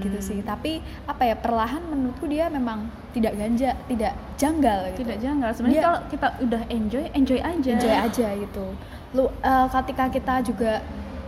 Hmm. 0.00 0.06
gitu 0.08 0.18
sih 0.24 0.40
tapi 0.40 0.80
apa 1.04 1.22
ya 1.28 1.36
perlahan 1.36 1.84
menurutku 1.84 2.24
dia 2.24 2.48
memang 2.48 2.88
tidak 3.12 3.36
ganja 3.36 3.76
tidak 3.84 4.16
janggal 4.40 4.80
gitu 4.96 5.04
Tidak 5.04 5.20
janggal. 5.20 5.50
Sebenarnya 5.52 5.82
kalau 5.84 6.00
kita 6.08 6.26
udah 6.40 6.62
enjoy, 6.72 7.04
enjoy 7.12 7.40
aja. 7.44 7.70
enjoy 7.76 7.94
aja 7.94 8.28
gitu 8.40 8.66
lu 9.12 9.26
eh, 9.42 9.66
ketika 9.68 10.04
kita 10.08 10.34
juga 10.46 10.72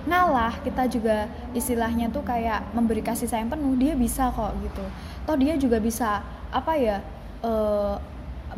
ngalah 0.03 0.59
kita 0.67 0.87
juga 0.91 1.31
istilahnya 1.55 2.11
tuh 2.11 2.27
kayak 2.27 2.75
memberi 2.75 3.03
kasih 3.03 3.31
sayang 3.31 3.51
penuh 3.51 3.79
dia 3.79 3.95
bisa 3.95 4.31
kok 4.35 4.55
gitu 4.63 4.83
toh 5.27 5.37
dia 5.39 5.55
juga 5.55 5.79
bisa 5.79 6.23
apa 6.51 6.75
ya 6.75 6.99
eh, 7.43 7.95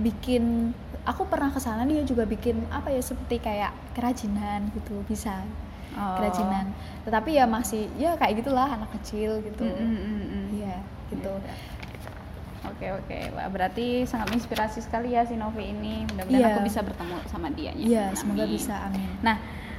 bikin 0.01 0.73
aku 1.05 1.29
pernah 1.29 1.53
ke 1.53 1.61
sana 1.61 1.85
dia 1.85 2.01
juga 2.05 2.25
bikin 2.25 2.65
apa 2.73 2.89
ya 2.89 3.01
seperti 3.05 3.41
kayak 3.41 3.73
kerajinan 3.93 4.73
gitu 4.73 5.05
bisa 5.05 5.45
Oh. 5.95 6.19
kerajinan 6.19 6.75
tetapi 7.07 7.39
ya 7.39 7.47
masih 7.47 7.87
ya 7.95 8.19
kayak 8.19 8.43
gitulah 8.43 8.67
anak 8.67 8.91
kecil 8.99 9.39
gitu 9.41 9.63
Mm, 9.63 9.79
mm, 9.79 9.99
mm, 10.03 10.25
mm. 10.27 10.47
iya 10.59 10.77
gitu 11.09 11.33
Oke 12.65 12.89
oke, 12.91 13.19
Wah, 13.37 13.45
berarti 13.53 14.09
sangat 14.09 14.33
menginspirasi 14.33 14.81
sekali 14.81 15.13
ya 15.13 15.21
si 15.23 15.37
Novi 15.37 15.69
ini. 15.69 16.09
Mudah-mudahan 16.09 16.41
Iya. 16.41 16.55
aku 16.57 16.61
bisa 16.65 16.81
bertemu 16.81 17.17
sama 17.29 17.53
dia. 17.53 17.73
iya 17.77 18.09
semoga 18.17 18.49
bisa 18.49 18.73
amin 18.89 19.05
Nah, 19.21 19.37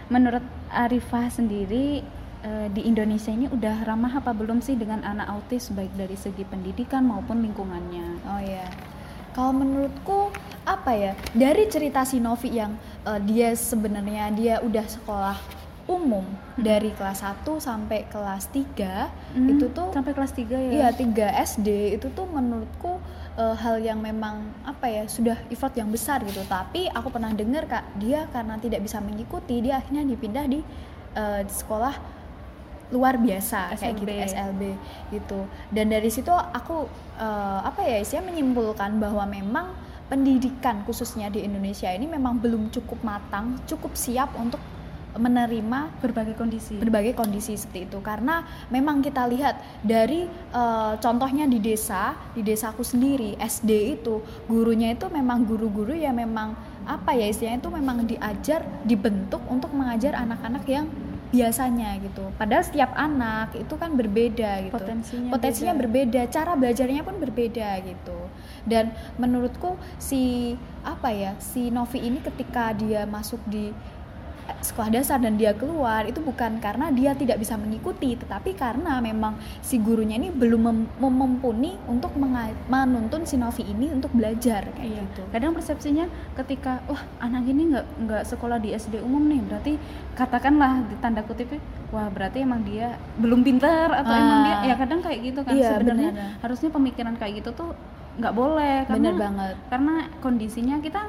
menurut 0.08 0.46
Arifah 0.70 1.28
sendiri 1.28 2.06
eh, 2.40 2.68
di 2.70 2.86
Indonesia 2.86 3.34
ini 3.34 3.50
udah 3.50 3.84
ramah 3.84 4.14
apa 4.14 4.32
belum 4.32 4.62
sih 4.62 4.78
dengan 4.78 5.02
anak 5.02 5.28
autis 5.28 5.74
baik 5.74 5.98
dari 5.98 6.14
segi 6.14 6.46
pendidikan 6.46 7.02
maupun 7.04 7.42
lingkungannya? 7.42 8.22
Oh 8.30 8.38
ya. 8.38 8.70
Kalau 9.34 9.52
menurutku 9.52 10.30
apa 10.64 10.94
ya? 10.94 11.12
Dari 11.34 11.66
cerita 11.66 12.06
si 12.06 12.22
Novi 12.22 12.54
yang 12.54 12.78
eh, 13.02 13.20
dia 13.20 13.50
sebenarnya 13.52 14.30
dia 14.30 14.56
udah 14.62 14.86
sekolah 14.86 15.38
umum 15.86 16.26
dari 16.58 16.90
kelas 16.98 17.22
1 17.22 17.46
sampai 17.62 18.10
kelas 18.10 18.50
3 18.50 19.38
Hmm, 19.38 19.52
itu 19.52 19.70
tuh 19.70 19.94
sampai 19.94 20.16
kelas 20.18 20.34
3 20.34 20.58
ya? 20.58 20.72
Iya, 20.72 20.88
3 20.96 21.28
SD 21.46 21.94
itu 22.00 22.08
tuh 22.16 22.26
menurutku 22.26 22.98
eh, 23.38 23.56
hal 23.60 23.84
yang 23.84 24.00
memang 24.02 24.50
apa 24.66 24.88
ya, 24.88 25.04
sudah 25.06 25.38
effort 25.52 25.76
yang 25.78 25.92
besar 25.92 26.24
gitu. 26.26 26.42
Tapi 26.48 26.88
aku 26.90 27.12
pernah 27.12 27.30
dengar 27.36 27.68
Kak, 27.68 28.00
dia 28.00 28.26
karena 28.32 28.58
tidak 28.58 28.82
bisa 28.82 28.98
mengikuti, 29.04 29.62
dia 29.62 29.78
akhirnya 29.80 30.04
dipindah 30.08 30.46
di 30.48 30.60
di 31.16 31.48
sekolah 31.48 31.96
luar 32.94 33.18
biasa 33.18 33.74
kayak 33.80 33.96
gitu 33.98 34.12
SLB. 34.14 34.32
SLB 34.36 34.62
gitu. 35.16 35.40
Dan 35.74 35.90
dari 35.90 36.10
situ 36.12 36.30
aku 36.30 36.86
eh, 37.18 37.60
apa 37.66 37.82
ya, 37.82 37.98
saya 38.06 38.22
menyimpulkan 38.22 39.00
bahwa 39.02 39.26
memang 39.26 39.68
pendidikan 40.06 40.86
khususnya 40.86 41.34
di 41.34 41.42
Indonesia 41.42 41.90
ini 41.90 42.06
memang 42.06 42.38
belum 42.38 42.70
cukup 42.70 43.02
matang, 43.02 43.58
cukup 43.66 43.98
siap 43.98 44.38
untuk 44.38 44.62
menerima 45.16 45.80
Berbagai 46.04 46.36
kondisi. 46.36 46.76
berbagai 46.78 47.14
kondisi 47.16 47.56
seperti 47.56 47.88
itu 47.88 48.00
karena 48.04 48.44
memang 48.68 49.00
kita 49.00 49.24
lihat 49.28 49.58
dari 49.82 50.28
eh, 50.30 50.94
contohnya 51.00 51.48
di 51.48 51.60
desa 51.64 52.16
di 52.36 52.44
desaku 52.44 52.84
sendiri 52.84 53.40
SD 53.40 54.00
itu 54.02 54.20
gurunya 54.48 54.92
itu 54.92 55.08
memang 55.08 55.48
guru-guru 55.48 55.96
yang 55.96 56.16
memang 56.20 56.56
apa 56.86 57.18
ya 57.18 57.26
istilahnya 57.32 57.60
itu 57.66 57.72
memang 57.74 57.98
diajar 58.06 58.62
dibentuk 58.86 59.42
untuk 59.50 59.74
mengajar 59.74 60.14
anak-anak 60.14 60.64
yang 60.70 60.86
biasanya 61.34 61.98
gitu 62.00 62.32
padahal 62.40 62.64
setiap 62.64 62.92
anak 62.96 63.52
itu 63.58 63.74
kan 63.76 63.98
berbeda 63.98 64.70
gitu 64.70 64.76
Potensinya 64.78 65.30
potensinya 65.34 65.74
beda. 65.74 65.82
berbeda 65.84 66.22
cara 66.32 66.52
belajarnya 66.56 67.02
pun 67.04 67.16
berbeda 67.20 67.70
gitu 67.84 68.20
dan 68.64 68.94
menurutku 69.20 69.76
si 70.00 70.54
apa 70.86 71.10
ya 71.12 71.32
si 71.42 71.74
Novi 71.74 72.00
ini 72.06 72.22
ketika 72.22 72.72
dia 72.78 73.04
masuk 73.10 73.42
di 73.50 73.74
sekolah 74.66 74.90
dasar 74.90 75.22
dan 75.22 75.38
dia 75.38 75.54
keluar 75.54 76.04
itu 76.04 76.18
bukan 76.18 76.58
karena 76.58 76.90
dia 76.90 77.14
tidak 77.14 77.38
bisa 77.38 77.54
mengikuti 77.54 78.18
tetapi 78.18 78.52
karena 78.52 78.98
memang 79.00 79.38
si 79.62 79.78
gurunya 79.78 80.18
ini 80.18 80.34
belum 80.34 80.62
mem- 80.62 80.90
untuk 81.86 82.12
menuntun 82.66 83.22
si 83.24 83.38
Novi 83.38 83.62
ini 83.64 83.92
untuk 83.92 84.10
belajar 84.12 84.66
kayak 84.74 84.82
Iya. 84.86 85.02
gitu 85.06 85.22
Kadang 85.30 85.52
persepsinya 85.54 86.06
ketika 86.34 86.82
wah 86.86 87.02
anak 87.20 87.46
ini 87.46 87.70
nggak 87.70 87.86
nggak 88.02 88.24
sekolah 88.26 88.58
di 88.58 88.72
SD 88.72 88.98
umum 88.98 89.28
nih, 89.28 89.42
berarti 89.44 89.74
katakanlah 90.16 90.82
di 90.88 90.96
tanda 90.98 91.22
kutipnya, 91.22 91.60
wah 91.92 92.08
berarti 92.08 92.42
emang 92.42 92.64
dia 92.64 92.96
belum 93.20 93.44
pintar 93.44 93.92
atau 93.92 94.10
Ah. 94.10 94.18
emang 94.18 94.40
dia 94.42 94.56
ya 94.66 94.76
kadang 94.76 95.00
kayak 95.04 95.20
gitu 95.22 95.40
kan. 95.44 95.54
Iya, 95.54 95.70
Sebenarnya 95.76 96.10
benar. 96.12 96.32
harusnya 96.42 96.70
pemikiran 96.72 97.14
kayak 97.16 97.34
gitu 97.44 97.50
tuh 97.54 97.70
nggak 98.16 98.32
boleh 98.32 98.88
karena 98.88 99.12
bener 99.12 99.16
banget 99.20 99.56
karena 99.68 99.94
kondisinya 100.24 100.80
kita 100.80 101.02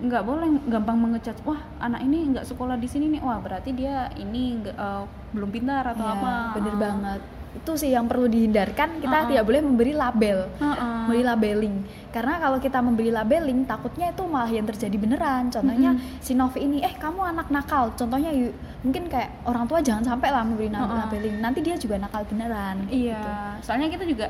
nggak 0.00 0.22
boleh 0.22 0.48
gampang 0.66 0.96
mengecat 0.98 1.36
wah 1.42 1.60
anak 1.78 2.00
ini 2.00 2.30
nggak 2.30 2.44
sekolah 2.44 2.74
di 2.74 2.86
sini 2.86 3.06
nih 3.10 3.20
wah 3.20 3.36
berarti 3.36 3.70
dia 3.70 4.08
ini 4.14 4.58
nggak 4.58 4.74
eh, 4.74 5.02
belum 5.30 5.50
pintar 5.50 5.84
atau 5.86 6.02
Iya, 6.02 6.14
apa 6.14 6.32
bener 6.54 6.72
Ah. 6.72 6.80
banget 6.82 7.22
itu 7.50 7.72
sih 7.76 7.90
yang 7.90 8.06
perlu 8.06 8.24
dihindarkan 8.24 8.98
kita 8.98 9.10
Ah, 9.12 9.22
ah. 9.22 9.26
tidak 9.26 9.42
boleh 9.44 9.58
memberi 9.60 9.90
label 9.92 10.46
Heeh. 10.54 10.78
memberi 11.02 11.22
labeling 11.22 11.76
karena 12.08 12.38
kalau 12.38 12.56
kita 12.56 12.78
memberi 12.78 13.10
labeling 13.10 13.60
takutnya 13.64 14.08
itu 14.08 14.22
malah 14.24 14.46
yang 14.48 14.64
terjadi 14.64 14.94
beneran 14.94 15.50
contohnya 15.50 15.90
si 16.18 16.32
Novi 16.32 16.62
ini 16.62 16.78
eh 16.78 16.94
kamu 16.94 17.20
anak 17.26 17.50
nakal 17.50 17.90
contohnya 17.92 18.30
yu- 18.30 18.54
mungkin 18.80 19.04
kayak 19.04 19.44
orang 19.44 19.66
tua 19.66 19.78
jangan 19.78 20.06
sampai 20.06 20.30
lah 20.30 20.40
memberi 20.40 20.70
na- 20.70 20.80
Heeh. 20.80 20.98
labeling 21.00 21.36
nanti 21.38 21.58
dia 21.60 21.74
juga 21.74 21.98
nakal 21.98 22.22
beneran 22.24 22.86
Iya, 22.86 23.18
gitu. 23.18 23.30
soalnya 23.62 23.88
kita 23.90 24.04
juga 24.04 24.26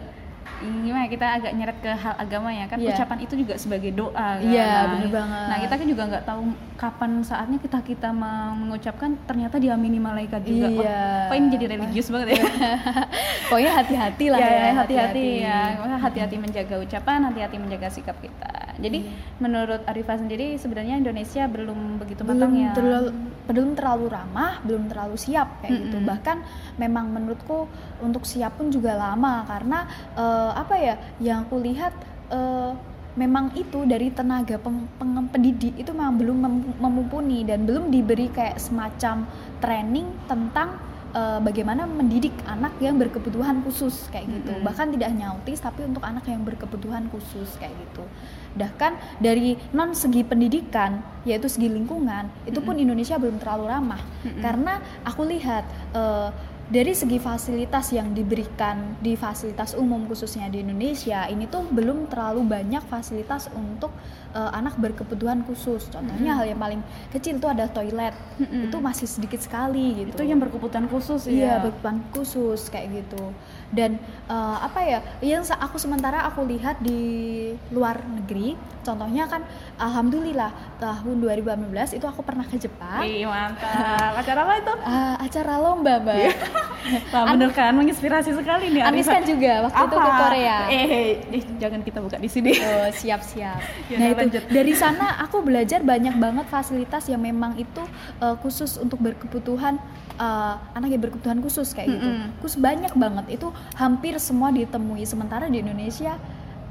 gimana 0.61 1.09
kita 1.09 1.27
agak 1.41 1.53
nyeret 1.53 1.79
ke 1.81 1.89
hal 1.89 2.15
agama 2.17 2.53
ya 2.53 2.69
kan 2.69 2.77
Iya. 2.77 2.93
ucapan 2.93 3.19
itu 3.25 3.35
juga 3.35 3.55
sebagai 3.57 3.91
doa 3.91 4.13
kan. 4.13 4.45
Iya, 4.45 4.69
Nah, 4.69 4.85
bener 4.93 5.09
banget. 5.09 5.47
Nah 5.49 5.59
kita 5.59 5.75
kan 5.75 5.87
juga 5.89 6.03
nggak 6.05 6.25
tahu 6.27 6.41
kapan 6.77 7.11
saatnya 7.21 7.59
kita 7.59 7.79
kita 7.81 8.09
mengucapkan 8.13 9.17
ternyata 9.25 9.57
diamini 9.57 9.97
malaikat 9.97 10.45
juga. 10.45 10.69
Wah, 10.69 10.85
Iya. 10.85 11.05
kok 11.29 11.37
ini 11.37 11.47
jadi 11.51 11.65
religius 11.71 12.09
banget 12.09 12.29
ya? 12.37 12.43
pokoknya 13.49 13.73
hati-hati 13.75 14.27
lah 14.29 14.39
ya, 14.39 14.51
ya 14.51 14.73
hati-hati 14.77 15.25
ya, 15.41 15.61
hati-hati 15.99 16.37
menjaga 16.37 16.77
ucapan, 16.79 17.19
hati-hati 17.25 17.57
menjaga 17.57 17.89
sikap 17.89 18.17
kita. 18.21 18.53
Jadi 18.77 18.99
Iya. 19.01 19.13
menurut 19.39 19.81
Arifah 19.85 20.17
sendiri 20.17 20.57
sebenarnya 20.57 20.97
Indonesia 20.97 21.45
belum 21.47 22.01
begitu 22.01 22.21
belum 22.21 22.37
matang 22.37 22.53
ya. 22.55 22.73
terlalu 22.73 23.11
belum 23.41 23.69
terlalu 23.75 24.07
ramah 24.07 24.63
belum 24.63 24.87
terlalu 24.87 25.19
siap 25.19 25.59
kayak 25.59 25.75
gitu 25.83 25.99
Mm-mm. 25.99 26.07
bahkan 26.07 26.39
memang 26.79 27.11
menurutku 27.11 27.67
untuk 27.99 28.23
siap 28.23 28.55
pun 28.55 28.71
juga 28.71 28.95
lama 28.95 29.43
karena 29.43 29.91
eh, 30.31 30.53
apa 30.55 30.75
ya 30.79 30.95
yang 31.19 31.45
aku 31.45 31.59
lihat 31.59 31.93
eh, 32.31 32.73
memang 33.19 33.51
itu 33.59 33.83
dari 33.85 34.15
tenaga 34.15 34.55
peng, 34.57 34.87
peng- 34.95 35.29
pendidik 35.29 35.75
itu 35.75 35.91
memang 35.91 36.15
belum 36.15 36.39
mem- 36.39 36.77
memumpuni 36.79 37.43
dan 37.43 37.67
belum 37.67 37.91
diberi 37.91 38.31
kayak 38.31 38.63
semacam 38.63 39.27
training 39.59 40.07
tentang 40.31 40.79
eh, 41.11 41.41
bagaimana 41.43 41.91
mendidik 41.91 42.31
anak 42.47 42.71
yang 42.79 42.95
berkebutuhan 42.95 43.67
khusus 43.67 44.07
kayak 44.15 44.31
gitu 44.31 44.55
Mm-mm. 44.55 44.63
bahkan 44.63 44.95
tidak 44.95 45.11
hanya 45.11 45.35
autis 45.35 45.59
tapi 45.59 45.83
untuk 45.83 46.07
anak 46.07 46.23
yang 46.31 46.47
berkebutuhan 46.47 47.11
khusus 47.11 47.51
kayak 47.59 47.75
gitu 47.83 48.07
bahkan 48.51 48.95
dari 49.19 49.55
non 49.71 49.95
segi 49.95 50.23
pendidikan 50.23 51.03
yaitu 51.23 51.47
segi 51.47 51.71
lingkungan 51.71 52.31
itu 52.47 52.59
pun 52.59 52.79
Indonesia 52.79 53.19
belum 53.19 53.43
terlalu 53.43 53.67
ramah 53.71 54.03
Mm-mm. 54.23 54.39
karena 54.39 54.79
aku 55.03 55.27
lihat 55.27 55.67
eh, 55.99 56.31
dari 56.71 56.95
segi 56.95 57.19
fasilitas 57.19 57.91
yang 57.91 58.15
diberikan 58.15 58.95
di 59.03 59.19
fasilitas 59.19 59.75
umum 59.75 60.07
khususnya 60.07 60.47
di 60.47 60.63
Indonesia 60.63 61.27
ini 61.27 61.51
tuh 61.51 61.67
belum 61.67 62.07
terlalu 62.07 62.47
banyak 62.47 62.87
fasilitas 62.87 63.51
untuk 63.51 63.91
uh, 64.39 64.55
anak 64.55 64.79
berkebutuhan 64.79 65.43
khusus. 65.51 65.91
Contohnya 65.91 66.15
mm 66.15 66.27
-hmm. 66.31 66.39
hal 66.39 66.47
yang 66.47 66.61
paling 66.63 66.81
kecil 67.11 67.43
itu 67.43 67.49
ada 67.51 67.67
toilet. 67.67 68.15
Mm 68.39 68.47
-hmm. 68.47 68.63
Itu 68.71 68.77
masih 68.79 69.11
sedikit 69.11 69.43
sekali 69.43 69.99
gitu. 69.99 70.15
Itu 70.15 70.23
yang 70.23 70.39
berkebutuhan 70.39 70.87
khusus 70.87 71.27
ya. 71.27 71.35
Iya, 71.35 71.53
berkebutuhan 71.67 71.99
khusus 72.15 72.61
kayak 72.71 73.03
gitu. 73.03 73.35
Dan 73.71 74.03
uh, 74.27 74.59
apa 74.61 74.81
ya? 74.83 74.99
Yang 75.23 75.55
aku 75.55 75.79
sementara 75.79 76.27
aku 76.27 76.43
lihat 76.47 76.83
di 76.83 77.01
luar 77.71 78.03
negeri, 78.03 78.59
contohnya 78.83 79.31
kan 79.31 79.47
alhamdulillah 79.79 80.51
tahun 80.83 81.17
2018 81.23 81.99
itu 81.99 82.07
aku 82.07 82.21
pernah 82.27 82.45
ke 82.47 82.59
Jepang. 82.59 83.01
Wih, 83.03 83.27
mantap. 83.27 84.19
acara 84.19 84.41
apa 84.43 84.55
itu? 84.59 84.75
Uh, 84.83 85.17
acara 85.23 85.53
lomba, 85.63 85.95
Mbak. 86.03 86.71
Wah, 87.13 87.25
bener 87.37 87.51
kan 87.53 87.73
menginspirasi 87.77 88.33
sekali 88.33 88.73
nih. 88.73 88.83
Anis 88.83 89.07
kan 89.07 89.23
juga 89.23 89.69
waktu 89.69 89.77
Apa? 89.77 89.87
itu 89.87 89.97
ke 90.01 90.11
Korea. 90.17 90.59
Eh, 90.67 90.87
eh, 91.29 91.45
jangan 91.61 91.81
kita 91.85 91.99
buka 92.01 92.17
di 92.17 92.31
sini. 92.31 92.53
Oh, 92.57 92.89
siap-siap. 92.89 93.61
ya, 93.93 93.97
nah, 94.01 94.07
itu 94.11 94.21
lanjut. 94.27 94.43
dari 94.49 94.73
sana 94.75 95.21
aku 95.21 95.45
belajar 95.45 95.85
banyak 95.85 96.17
banget 96.17 96.47
fasilitas 96.49 97.07
yang 97.13 97.21
memang 97.21 97.57
itu 97.61 97.83
uh, 98.21 98.37
khusus 98.41 98.81
untuk 98.81 98.99
berkebutuhan 98.99 99.77
uh, 100.17 100.57
anak 100.73 100.89
yang 100.97 101.03
berkebutuhan 101.05 101.39
khusus 101.45 101.77
kayak 101.77 101.93
mm 101.93 101.97
-hmm. 101.97 102.01
gitu. 102.01 102.09
Khusus 102.41 102.59
banyak 102.59 102.93
banget. 102.97 103.25
Itu 103.41 103.53
hampir 103.77 104.17
semua 104.23 104.53
ditemui. 104.53 105.05
Sementara 105.05 105.47
di 105.49 105.63
Indonesia 105.63 106.17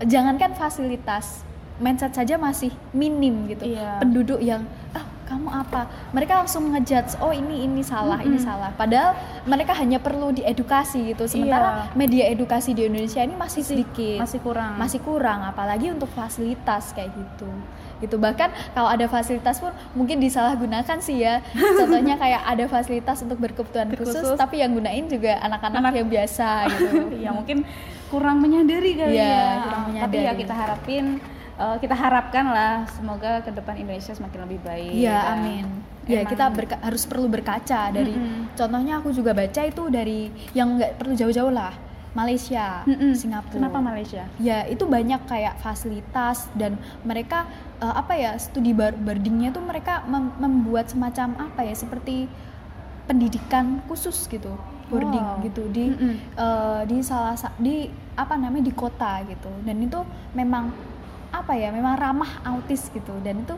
jangankan 0.03 0.55
fasilitas 0.55 1.43
mindset 1.79 2.11
saja 2.11 2.35
masih 2.35 2.71
minim 2.91 3.47
gitu. 3.47 3.69
Iya. 3.69 4.03
Penduduk 4.03 4.39
yang 4.43 4.67
ah 4.91 5.19
kamu 5.29 5.49
apa 5.53 5.85
mereka 6.09 6.41
langsung 6.41 6.73
ngejudge 6.73 7.21
oh 7.21 7.29
ini 7.29 7.69
ini 7.69 7.85
salah 7.85 8.17
mm 8.17 8.25
-hmm. 8.25 8.29
ini 8.33 8.37
salah 8.41 8.73
padahal 8.73 9.13
mereka 9.45 9.77
hanya 9.77 10.01
perlu 10.01 10.33
diedukasi 10.33 11.13
gitu 11.13 11.29
sementara 11.29 11.85
iya. 11.85 11.93
media 11.93 12.25
edukasi 12.33 12.73
di 12.73 12.89
Indonesia 12.89 13.21
ini 13.21 13.37
masih 13.37 13.61
sedikit 13.61 14.17
masih 14.25 14.41
kurang 14.41 14.73
masih 14.81 14.99
kurang 15.05 15.45
apalagi 15.45 15.93
untuk 15.93 16.09
fasilitas 16.17 16.97
kayak 16.97 17.13
gitu 17.13 17.49
gitu 17.99 18.15
bahkan 18.15 18.51
kalau 18.71 18.87
ada 18.87 19.05
fasilitas 19.11 19.59
pun 19.59 19.75
mungkin 19.95 20.23
disalahgunakan 20.23 20.97
sih 21.03 21.23
ya 21.23 21.43
contohnya 21.55 22.15
kayak 22.23 22.41
ada 22.47 22.65
fasilitas 22.71 23.19
untuk 23.23 23.39
berkebutuhan 23.39 23.91
khusus, 23.95 24.15
khusus 24.23 24.39
tapi 24.39 24.63
yang 24.63 24.71
gunain 24.71 25.05
juga 25.07 25.39
anak-anak 25.43 25.93
yang 25.99 26.07
biasa 26.07 26.67
gitu 26.71 26.87
ya 27.23 27.35
mungkin 27.35 27.67
kurang 28.09 28.41
menyadari 28.41 28.97
kali 28.97 29.19
ya, 29.19 29.27
ya. 29.27 29.47
kurang 29.67 29.83
menyadari. 29.91 30.03
tapi 30.07 30.17
ya 30.25 30.33
kita 30.33 30.53
harapin 30.55 31.05
uh, 31.59 31.75
kita 31.77 31.93
harapkan 31.93 32.45
lah 32.47 32.87
semoga 32.95 33.43
ke 33.43 33.51
depan 33.51 33.75
Indonesia 33.75 34.15
semakin 34.15 34.39
lebih 34.47 34.59
baik. 34.63 34.91
Iya, 34.95 35.11
ya. 35.11 35.19
amin. 35.35 35.65
Ya, 36.09 36.25
kita 36.25 36.49
harus 36.81 37.05
perlu 37.05 37.29
berkaca 37.29 37.93
dari 37.93 38.09
mm 38.09 38.17
-hmm. 38.17 38.43
contohnya 38.57 38.97
aku 38.97 39.13
juga 39.13 39.29
baca 39.29 39.61
itu 39.61 39.93
dari 39.93 40.33
yang 40.57 40.81
nggak 40.81 40.97
perlu 40.97 41.13
jauh-jauh 41.13 41.53
lah. 41.53 41.69
Malaysia, 42.19 42.83
mm 42.83 42.95
-hmm. 42.95 43.11
Singapura. 43.15 43.55
Kenapa 43.55 43.79
Malaysia? 43.79 44.23
Ya, 44.43 44.67
itu 44.67 44.83
banyak 44.83 45.23
kayak 45.23 45.55
fasilitas 45.63 46.51
dan 46.59 46.75
mereka 47.07 47.47
uh, 47.79 47.95
apa 47.95 48.19
ya, 48.19 48.35
studi 48.35 48.75
boardingnya 48.75 49.55
tuh 49.55 49.63
mereka 49.63 50.03
mem 50.03 50.35
membuat 50.35 50.91
semacam 50.91 51.39
apa 51.39 51.63
ya, 51.63 51.71
seperti 51.71 52.27
pendidikan 53.07 53.81
khusus 53.87 54.27
gitu 54.29 54.53
boarding 54.89 55.21
wow. 55.21 55.41
gitu 55.45 55.63
di 55.69 55.93
mm 55.93 55.95
-hmm. 55.95 56.15
uh, 56.35 56.81
di 56.83 56.97
salah 57.05 57.37
di 57.61 57.87
apa 58.17 58.35
namanya 58.35 58.65
di 58.65 58.73
kota 58.73 59.21
gitu 59.29 59.49
dan 59.63 59.77
itu 59.79 60.01
memang 60.33 60.73
apa 61.29 61.53
ya 61.53 61.69
memang 61.69 61.93
ramah 61.93 62.41
autis 62.41 62.89
gitu 62.89 63.13
dan 63.21 63.45
itu 63.45 63.53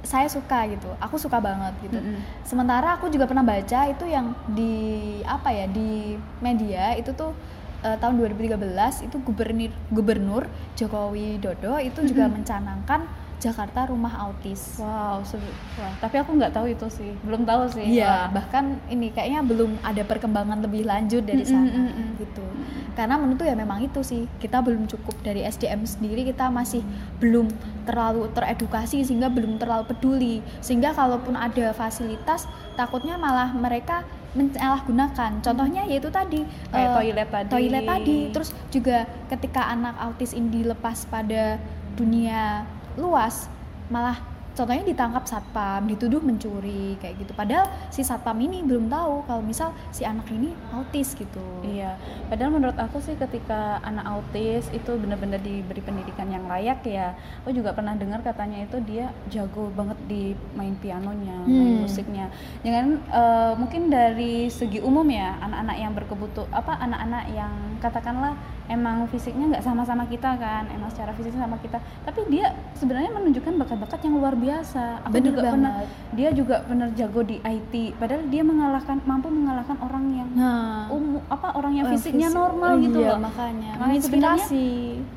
saya 0.00 0.24
suka 0.32 0.64
gitu 0.72 0.88
aku 0.96 1.20
suka 1.20 1.36
banget 1.36 1.76
gitu 1.84 2.00
mm 2.00 2.04
-hmm. 2.04 2.20
sementara 2.48 2.96
aku 2.96 3.12
juga 3.12 3.28
pernah 3.28 3.44
baca 3.44 3.80
itu 3.92 4.04
yang 4.08 4.32
di 4.48 5.20
apa 5.28 5.52
ya 5.52 5.68
di 5.68 6.16
media 6.40 6.96
itu 6.96 7.12
tuh 7.12 7.36
uh, 7.84 7.96
tahun 7.98 8.20
2013 8.20 9.06
itu 9.08 9.16
gubernur 9.24 9.72
gubernur 9.92 10.44
Jokowi 10.76 11.40
Dodo 11.40 11.76
itu 11.80 12.00
juga 12.06 12.24
mm 12.24 12.28
-hmm. 12.28 12.36
mencanangkan 12.40 13.00
Jakarta 13.40 13.88
Rumah 13.88 14.14
Autis. 14.28 14.76
Wow, 14.76 15.24
wah, 15.24 15.94
tapi 15.96 16.20
aku 16.20 16.36
nggak 16.36 16.52
tahu 16.52 16.68
itu 16.68 16.86
sih, 16.92 17.10
belum 17.24 17.48
tahu 17.48 17.72
sih. 17.72 17.96
Iya, 17.98 18.28
bahkan 18.28 18.76
ini 18.92 19.08
kayaknya 19.08 19.40
belum 19.40 19.80
ada 19.80 20.04
perkembangan 20.04 20.60
lebih 20.60 20.84
lanjut 20.84 21.24
dari 21.24 21.42
sana 21.48 21.72
mm 21.72 21.88
-hmm. 21.88 22.08
gitu. 22.20 22.44
Karena 22.92 23.16
menurut 23.16 23.40
ya 23.40 23.56
memang 23.56 23.80
itu 23.80 24.04
sih, 24.04 24.28
kita 24.36 24.60
belum 24.60 24.84
cukup 24.84 25.16
dari 25.24 25.40
SDM 25.48 25.88
sendiri, 25.88 26.28
kita 26.28 26.52
masih 26.52 26.84
belum 27.16 27.48
terlalu 27.88 28.28
teredukasi 28.36 29.00
sehingga 29.00 29.32
belum 29.32 29.56
terlalu 29.56 29.88
peduli. 29.88 30.36
Sehingga 30.60 30.92
kalaupun 30.92 31.32
ada 31.32 31.72
fasilitas, 31.72 32.44
takutnya 32.76 33.16
malah 33.16 33.56
mereka 33.56 34.04
menyalahgunakan. 34.36 35.42
Contohnya 35.42 35.88
yaitu 35.88 36.12
tadi 36.12 36.44
kayak 36.70 36.90
uh, 36.92 36.96
toilet 37.00 37.28
tadi. 37.32 37.50
Toilet 37.50 37.84
tadi. 37.88 38.18
Terus 38.36 38.50
juga 38.68 38.98
ketika 39.32 39.64
anak 39.72 39.96
autis 39.98 40.36
ini 40.36 40.62
dilepas 40.62 41.08
pada 41.08 41.58
dunia 41.98 42.68
luas 42.96 43.50
malah 43.90 44.29
contohnya 44.54 44.84
ditangkap 44.84 45.24
satpam 45.26 45.86
dituduh 45.86 46.20
mencuri 46.20 46.98
kayak 46.98 47.22
gitu. 47.22 47.32
Padahal 47.32 47.70
si 47.88 48.04
satpam 48.04 48.36
ini 48.38 48.62
belum 48.66 48.90
tahu 48.92 49.24
kalau 49.26 49.42
misal 49.42 49.72
si 49.94 50.04
anak 50.04 50.26
ini 50.30 50.52
autis 50.74 51.16
gitu. 51.16 51.42
Iya 51.64 51.96
padahal 52.28 52.54
menurut 52.54 52.76
aku 52.78 53.02
sih 53.02 53.18
ketika 53.18 53.82
anak 53.82 54.06
autis 54.06 54.68
itu 54.70 54.94
benar-benar 55.00 55.40
diberi 55.42 55.82
pendidikan 55.82 56.28
yang 56.30 56.44
layak 56.46 56.84
ya. 56.86 57.16
Aku 57.42 57.50
juga 57.56 57.74
pernah 57.74 57.96
dengar 57.96 58.20
katanya 58.20 58.62
itu 58.62 58.78
dia 58.84 59.10
jago 59.32 59.72
banget 59.74 59.98
di 60.06 60.36
main 60.54 60.76
pianonya 60.78 61.36
hmm. 61.46 61.50
main 61.50 61.76
musiknya. 61.82 62.26
Jangan 62.62 62.86
uh, 63.10 63.52
mungkin 63.56 63.88
dari 63.88 64.46
segi 64.52 64.78
umum 64.82 65.06
ya 65.08 65.40
anak-anak 65.40 65.76
yang 65.78 65.92
berkebutuhan 65.96 66.50
apa 66.52 66.72
anak-anak 66.78 67.24
yang 67.32 67.52
katakanlah 67.80 68.36
emang 68.70 69.02
fisiknya 69.10 69.50
nggak 69.56 69.64
sama-sama 69.66 70.06
kita 70.06 70.38
kan 70.38 70.68
emang 70.70 70.92
secara 70.92 71.10
fisiknya 71.16 71.48
sama 71.48 71.58
kita. 71.58 71.82
Tapi 72.06 72.20
dia 72.30 72.54
sebenarnya 72.78 73.10
menunjukkan 73.10 73.56
bakat-bakat 73.66 74.00
yang 74.06 74.14
luar 74.20 74.34
biasa 74.36 74.49
aku 74.58 75.14
Bener 75.14 75.30
juga 75.30 75.40
banget. 75.40 75.54
pernah 75.54 75.72
dia 76.10 76.28
juga 76.34 76.56
pernah 76.66 76.88
jago 76.98 77.20
di 77.22 77.36
IT 77.38 77.74
padahal 77.96 78.22
dia 78.26 78.42
mengalahkan 78.42 78.98
mampu 79.06 79.28
mengalahkan 79.30 79.76
orang 79.78 80.04
yang 80.10 80.28
nah, 80.34 80.90
umum 80.90 81.22
apa 81.30 81.48
orang 81.54 81.72
yang 81.78 81.86
fisiknya 81.94 82.28
fisik, 82.28 82.40
normal 82.42 82.72
gitu 82.82 82.98
iya, 82.98 83.10
loh 83.14 83.18
makanya 83.22 83.72
nah, 83.78 83.86
sebenarnya 84.02 84.46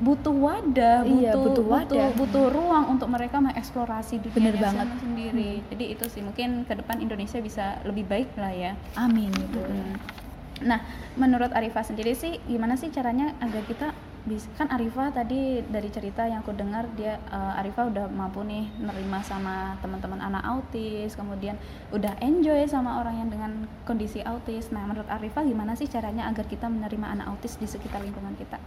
butuh 0.03 0.35
wadah 0.35 0.97
iya, 1.09 1.31
butuh 1.33 1.41
butuh, 1.41 1.65
wadah. 1.65 1.89
butuh 1.89 2.09
butuh 2.13 2.45
ruang 2.53 2.85
untuk 2.93 3.07
mereka 3.09 3.37
mengeksplorasi 3.41 4.21
dunia 4.21 4.35
Bener 4.37 4.55
banget. 4.61 4.87
sendiri 5.01 5.51
hmm. 5.57 5.65
jadi 5.73 5.85
itu 5.97 6.05
sih 6.13 6.21
mungkin 6.21 6.49
ke 6.69 6.73
depan 6.77 7.01
Indonesia 7.01 7.41
bisa 7.41 7.81
lebih 7.87 8.05
baik 8.05 8.29
lah 8.37 8.53
ya 8.53 8.71
amin 8.93 9.33
gitu 9.33 9.61
hmm. 9.65 10.21
Nah, 10.63 10.79
menurut 11.19 11.51
Arifah 11.51 11.83
sendiri 11.83 12.15
sih 12.15 12.39
gimana 12.47 12.79
sih 12.79 12.87
caranya 12.87 13.35
agar 13.43 13.67
kita 13.67 13.87
bisa 14.23 14.47
kan 14.55 14.71
Arifah 14.71 15.11
tadi 15.11 15.59
dari 15.67 15.91
cerita 15.91 16.23
yang 16.23 16.47
aku 16.47 16.55
dengar 16.55 16.87
dia 16.95 17.19
uh, 17.27 17.59
Arifah 17.59 17.91
udah 17.91 18.05
mampu 18.07 18.39
nih 18.47 18.71
nerima 18.79 19.19
sama 19.19 19.75
teman-teman 19.83 20.23
anak 20.23 20.43
autis, 20.47 21.19
kemudian 21.19 21.59
udah 21.91 22.15
enjoy 22.23 22.63
sama 22.63 23.03
orang 23.03 23.19
yang 23.19 23.29
dengan 23.29 23.67
kondisi 23.83 24.23
autis. 24.23 24.71
Nah, 24.71 24.87
menurut 24.87 25.11
Arifah 25.11 25.43
gimana 25.43 25.75
sih 25.75 25.91
caranya 25.91 26.31
agar 26.31 26.47
kita 26.47 26.71
menerima 26.71 27.19
anak 27.19 27.35
autis 27.35 27.59
di 27.59 27.67
sekitar 27.67 27.99
lingkungan 27.99 28.31
kita? 28.39 28.63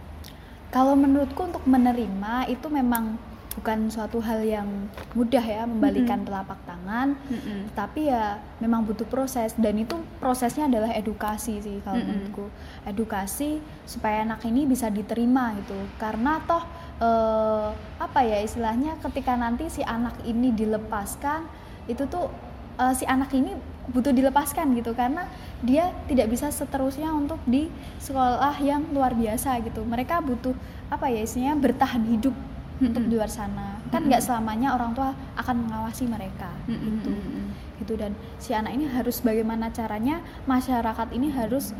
Kalau 0.69 0.93
menurutku 0.93 1.41
untuk 1.41 1.65
menerima 1.65 2.53
itu 2.53 2.67
memang 2.69 3.17
bukan 3.57 3.89
suatu 3.89 4.21
hal 4.21 4.45
yang 4.45 4.69
mudah 5.17 5.41
ya 5.41 5.65
membalikan 5.65 6.21
mm 6.21 6.23
-hmm. 6.23 6.29
telapak 6.29 6.59
tangan 6.69 7.07
mm 7.17 7.39
-hmm. 7.41 7.59
tapi 7.73 8.13
ya 8.13 8.37
memang 8.61 8.85
butuh 8.85 9.09
proses 9.09 9.57
dan 9.57 9.73
itu 9.81 9.97
prosesnya 10.21 10.69
adalah 10.69 10.93
edukasi 10.93 11.57
sih 11.57 11.81
kalau 11.81 11.97
mm 11.97 12.05
-hmm. 12.05 12.13
menurutku 12.13 12.45
edukasi 12.85 13.57
supaya 13.89 14.21
anak 14.21 14.45
ini 14.45 14.69
bisa 14.69 14.93
diterima 14.93 15.57
gitu 15.57 15.73
karena 15.97 16.37
toh 16.45 16.61
eh, 17.01 17.69
apa 17.97 18.19
ya 18.21 18.45
istilahnya 18.45 19.01
ketika 19.01 19.33
nanti 19.33 19.73
si 19.73 19.81
anak 19.81 20.21
ini 20.21 20.53
dilepaskan 20.53 21.49
itu 21.89 22.05
tuh 22.05 22.29
eh, 22.77 22.93
si 22.93 23.09
anak 23.09 23.33
ini 23.33 23.57
butuh 23.87 24.11
dilepaskan 24.11 24.75
gitu 24.75 24.91
karena 24.91 25.25
dia 25.63 25.95
tidak 26.11 26.27
bisa 26.27 26.51
seterusnya 26.51 27.09
untuk 27.15 27.39
di 27.47 27.71
sekolah 28.03 28.59
yang 28.59 28.83
luar 28.91 29.15
biasa 29.15 29.63
gitu 29.63 29.81
mereka 29.87 30.19
butuh 30.19 30.53
apa 30.91 31.07
ya 31.07 31.23
istilahnya 31.23 31.55
bertahan 31.55 32.03
hidup 32.03 32.35
hmm 32.77 32.87
untuk 32.93 33.03
di 33.09 33.17
luar 33.17 33.25
sana 33.25 33.81
kan 33.89 34.05
nggak 34.05 34.21
selamanya 34.21 34.77
orang 34.77 34.93
tua 34.93 35.09
akan 35.33 35.65
mengawasi 35.65 36.05
mereka 36.05 36.53
mm-hmm. 36.69 36.85
gitu 36.93 37.11
gitu 37.81 37.93
dan 37.97 38.13
si 38.37 38.53
anak 38.53 38.77
ini 38.77 38.85
harus 38.85 39.21
bagaimana 39.25 39.73
caranya 39.73 40.21
masyarakat 40.45 41.09
ini 41.09 41.33
harus 41.33 41.73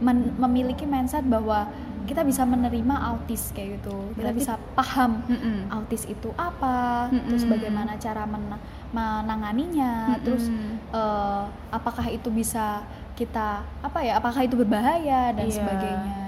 men- 0.00 0.36
memiliki 0.36 0.84
mindset 0.84 1.24
bahwa 1.24 1.72
kita 2.04 2.26
bisa 2.26 2.42
menerima 2.42 2.96
autis 3.00 3.52
kayak 3.54 3.80
gitu 3.80 3.96
kita 4.16 4.32
Berarti, 4.32 4.40
bisa 4.44 4.54
paham 4.76 5.24
mm-hmm. 5.24 5.56
autis 5.72 6.02
itu 6.04 6.28
apa 6.36 7.08
mm-hmm. 7.08 7.28
terus 7.30 7.44
bagaimana 7.48 7.92
cara 7.96 8.24
men- 8.28 8.60
menanganinya 8.90 9.92
mm-hmm. 10.16 10.24
terus 10.26 10.44
uh, 10.92 11.48
apakah 11.70 12.04
itu 12.12 12.28
bisa 12.28 12.82
kita 13.16 13.60
apa 13.84 13.98
ya 14.00 14.16
apakah 14.16 14.44
itu 14.44 14.56
berbahaya 14.56 15.36
dan 15.36 15.46
yeah. 15.48 15.56
sebagainya 15.56 16.19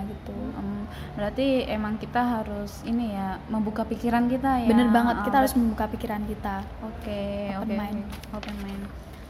berarti 1.23 1.71
emang 1.71 2.03
kita 2.03 2.19
harus 2.19 2.83
ini 2.83 3.15
ya 3.15 3.39
membuka 3.47 3.87
pikiran 3.87 4.27
kita 4.27 4.67
ya 4.67 4.69
bener 4.75 4.91
banget 4.91 5.23
kita 5.23 5.37
oh, 5.39 5.41
harus 5.47 5.55
membuka 5.55 5.87
pikiran 5.87 6.27
kita 6.27 6.67
oke 6.83 6.99
okay, 6.99 7.55
open 7.55 7.71
okay, 7.71 7.79
mind 7.79 8.01
open 8.35 8.57
mind 8.59 8.83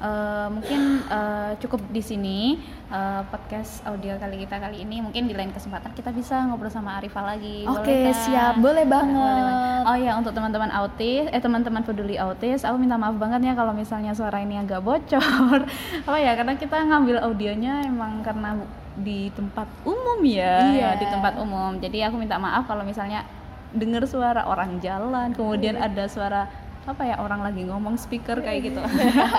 uh, 0.03 0.49
mungkin 0.51 1.05
uh, 1.07 1.53
cukup 1.63 1.81
di 1.93 2.03
sini 2.03 2.39
uh, 2.91 3.23
podcast 3.31 3.87
audio 3.87 4.19
kali 4.19 4.43
kita 4.45 4.59
kali 4.59 4.83
ini. 4.83 4.99
Mungkin 4.99 5.31
di 5.31 5.35
lain 5.35 5.55
kesempatan 5.55 5.95
kita 5.95 6.11
bisa 6.11 6.43
ngobrol 6.51 6.69
sama 6.69 6.99
Arifa 6.99 7.23
lagi. 7.23 7.65
Oke, 7.71 7.87
okay, 7.87 8.03
kan? 8.11 8.19
siap. 8.27 8.55
Boleh 8.59 8.85
banget. 8.85 9.15
boleh 9.15 9.45
banget. 9.47 9.83
Oh 9.87 9.97
ya, 9.97 10.13
untuk 10.19 10.33
teman-teman 10.35 10.71
autis, 10.75 11.31
eh 11.31 11.41
teman-teman 11.41 11.83
peduli 11.87 12.19
autis, 12.19 12.67
aku 12.67 12.77
minta 12.77 12.99
maaf 12.99 13.17
banget 13.17 13.41
ya 13.47 13.55
kalau 13.55 13.73
misalnya 13.73 14.13
suara 14.13 14.43
ini 14.43 14.59
agak 14.59 14.83
bocor. 14.83 15.59
Apa 16.07 16.19
ya? 16.19 16.35
Karena 16.35 16.59
kita 16.59 16.77
ngambil 16.83 17.23
audionya 17.23 17.87
emang 17.87 18.21
karena 18.27 18.59
di 18.99 19.33
tempat 19.33 19.69
umum 19.89 20.21
ya, 20.25 20.57
iya. 20.73 20.91
di 21.01 21.07
tempat 21.09 21.41
umum. 21.41 21.81
Jadi 21.81 22.05
aku 22.05 22.21
minta 22.21 22.37
maaf 22.37 22.69
kalau 22.69 22.85
misalnya 22.85 23.25
dengar 23.73 24.05
suara 24.05 24.45
orang 24.45 24.79
jalan 24.85 25.33
kemudian 25.33 25.81
iya. 25.81 25.89
ada 25.89 26.05
suara 26.05 26.45
apa 26.83 27.07
ya 27.07 27.15
orang 27.23 27.47
lagi 27.47 27.63
ngomong 27.63 27.95
speaker 27.95 28.43
kayak 28.43 28.75
gitu. 28.75 28.83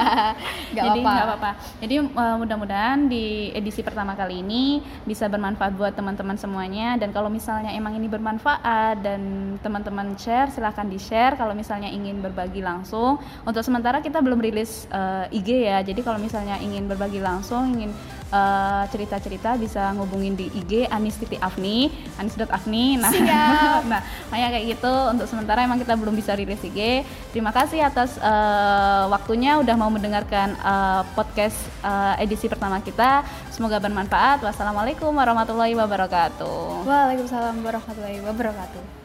Jadi 0.78 1.00
nggak 1.04 1.28
apa-apa. 1.28 1.52
Jadi 1.84 2.00
uh, 2.00 2.40
mudah-mudahan 2.40 3.12
di 3.12 3.52
edisi 3.52 3.84
pertama 3.84 4.16
kali 4.16 4.40
ini 4.40 4.80
bisa 5.04 5.28
bermanfaat 5.28 5.76
buat 5.76 5.92
teman-teman 5.92 6.40
semuanya. 6.40 6.96
Dan 6.96 7.12
kalau 7.12 7.28
misalnya 7.28 7.76
emang 7.76 8.00
ini 8.00 8.08
bermanfaat 8.08 9.04
dan 9.04 9.22
teman-teman 9.60 10.16
share 10.16 10.56
silahkan 10.56 10.88
di 10.88 10.96
share 10.96 11.36
kalau 11.36 11.52
misalnya 11.52 11.92
ingin 11.92 12.24
berbagi 12.24 12.64
langsung. 12.64 13.20
Untuk 13.44 13.60
sementara 13.60 14.00
kita 14.00 14.24
belum 14.24 14.40
rilis 14.40 14.88
uh, 14.96 15.28
eh, 15.28 15.36
IG 15.44 15.68
ya. 15.68 15.84
Jadi 15.84 16.00
kalau 16.00 16.24
misalnya 16.24 16.56
ingin 16.64 16.88
berbagi 16.88 17.20
langsung 17.20 17.76
ingin 17.76 17.92
uh, 18.34 18.84
cerita-cerita 18.90 19.54
bisa 19.62 19.94
ngubungin 19.94 20.34
di 20.34 20.50
IG 20.50 20.90
Anis 20.90 21.22
Titi 21.22 21.38
Afni 21.38 21.94
Anis.afni 22.18 22.98
nah 22.98 23.14
Siap. 23.14 23.82
nah 23.92 24.02
kayak 24.34 24.50
kayak 24.58 24.66
gitu. 24.78 24.94
Untuk 25.14 25.30
sementara 25.30 25.62
emang 25.62 25.78
kita 25.78 25.94
belum 25.94 26.18
bisa 26.18 26.34
rilis 26.34 26.66
IG 26.66 27.06
terima 27.30 27.54
kasih 27.54 27.86
atas 27.86 28.18
uh, 28.18 29.06
waktunya 29.14 29.62
udah 29.62 29.76
mau 29.78 29.94
mendengarkan 29.94 30.58
uh, 30.66 31.06
podcast 31.14 31.58
uh, 31.86 32.18
edisi 32.18 32.50
pertama 32.50 32.82
kita. 32.82 33.22
Semoga 33.54 33.78
bermanfaat. 33.78 34.42
Wassalamualaikum 34.42 35.14
warahmatullahi 35.14 35.78
wabarakatuh. 35.78 36.90
Waalaikumsalam 36.90 37.62
warahmatullahi 37.62 38.20
wabarakatuh 38.26 39.03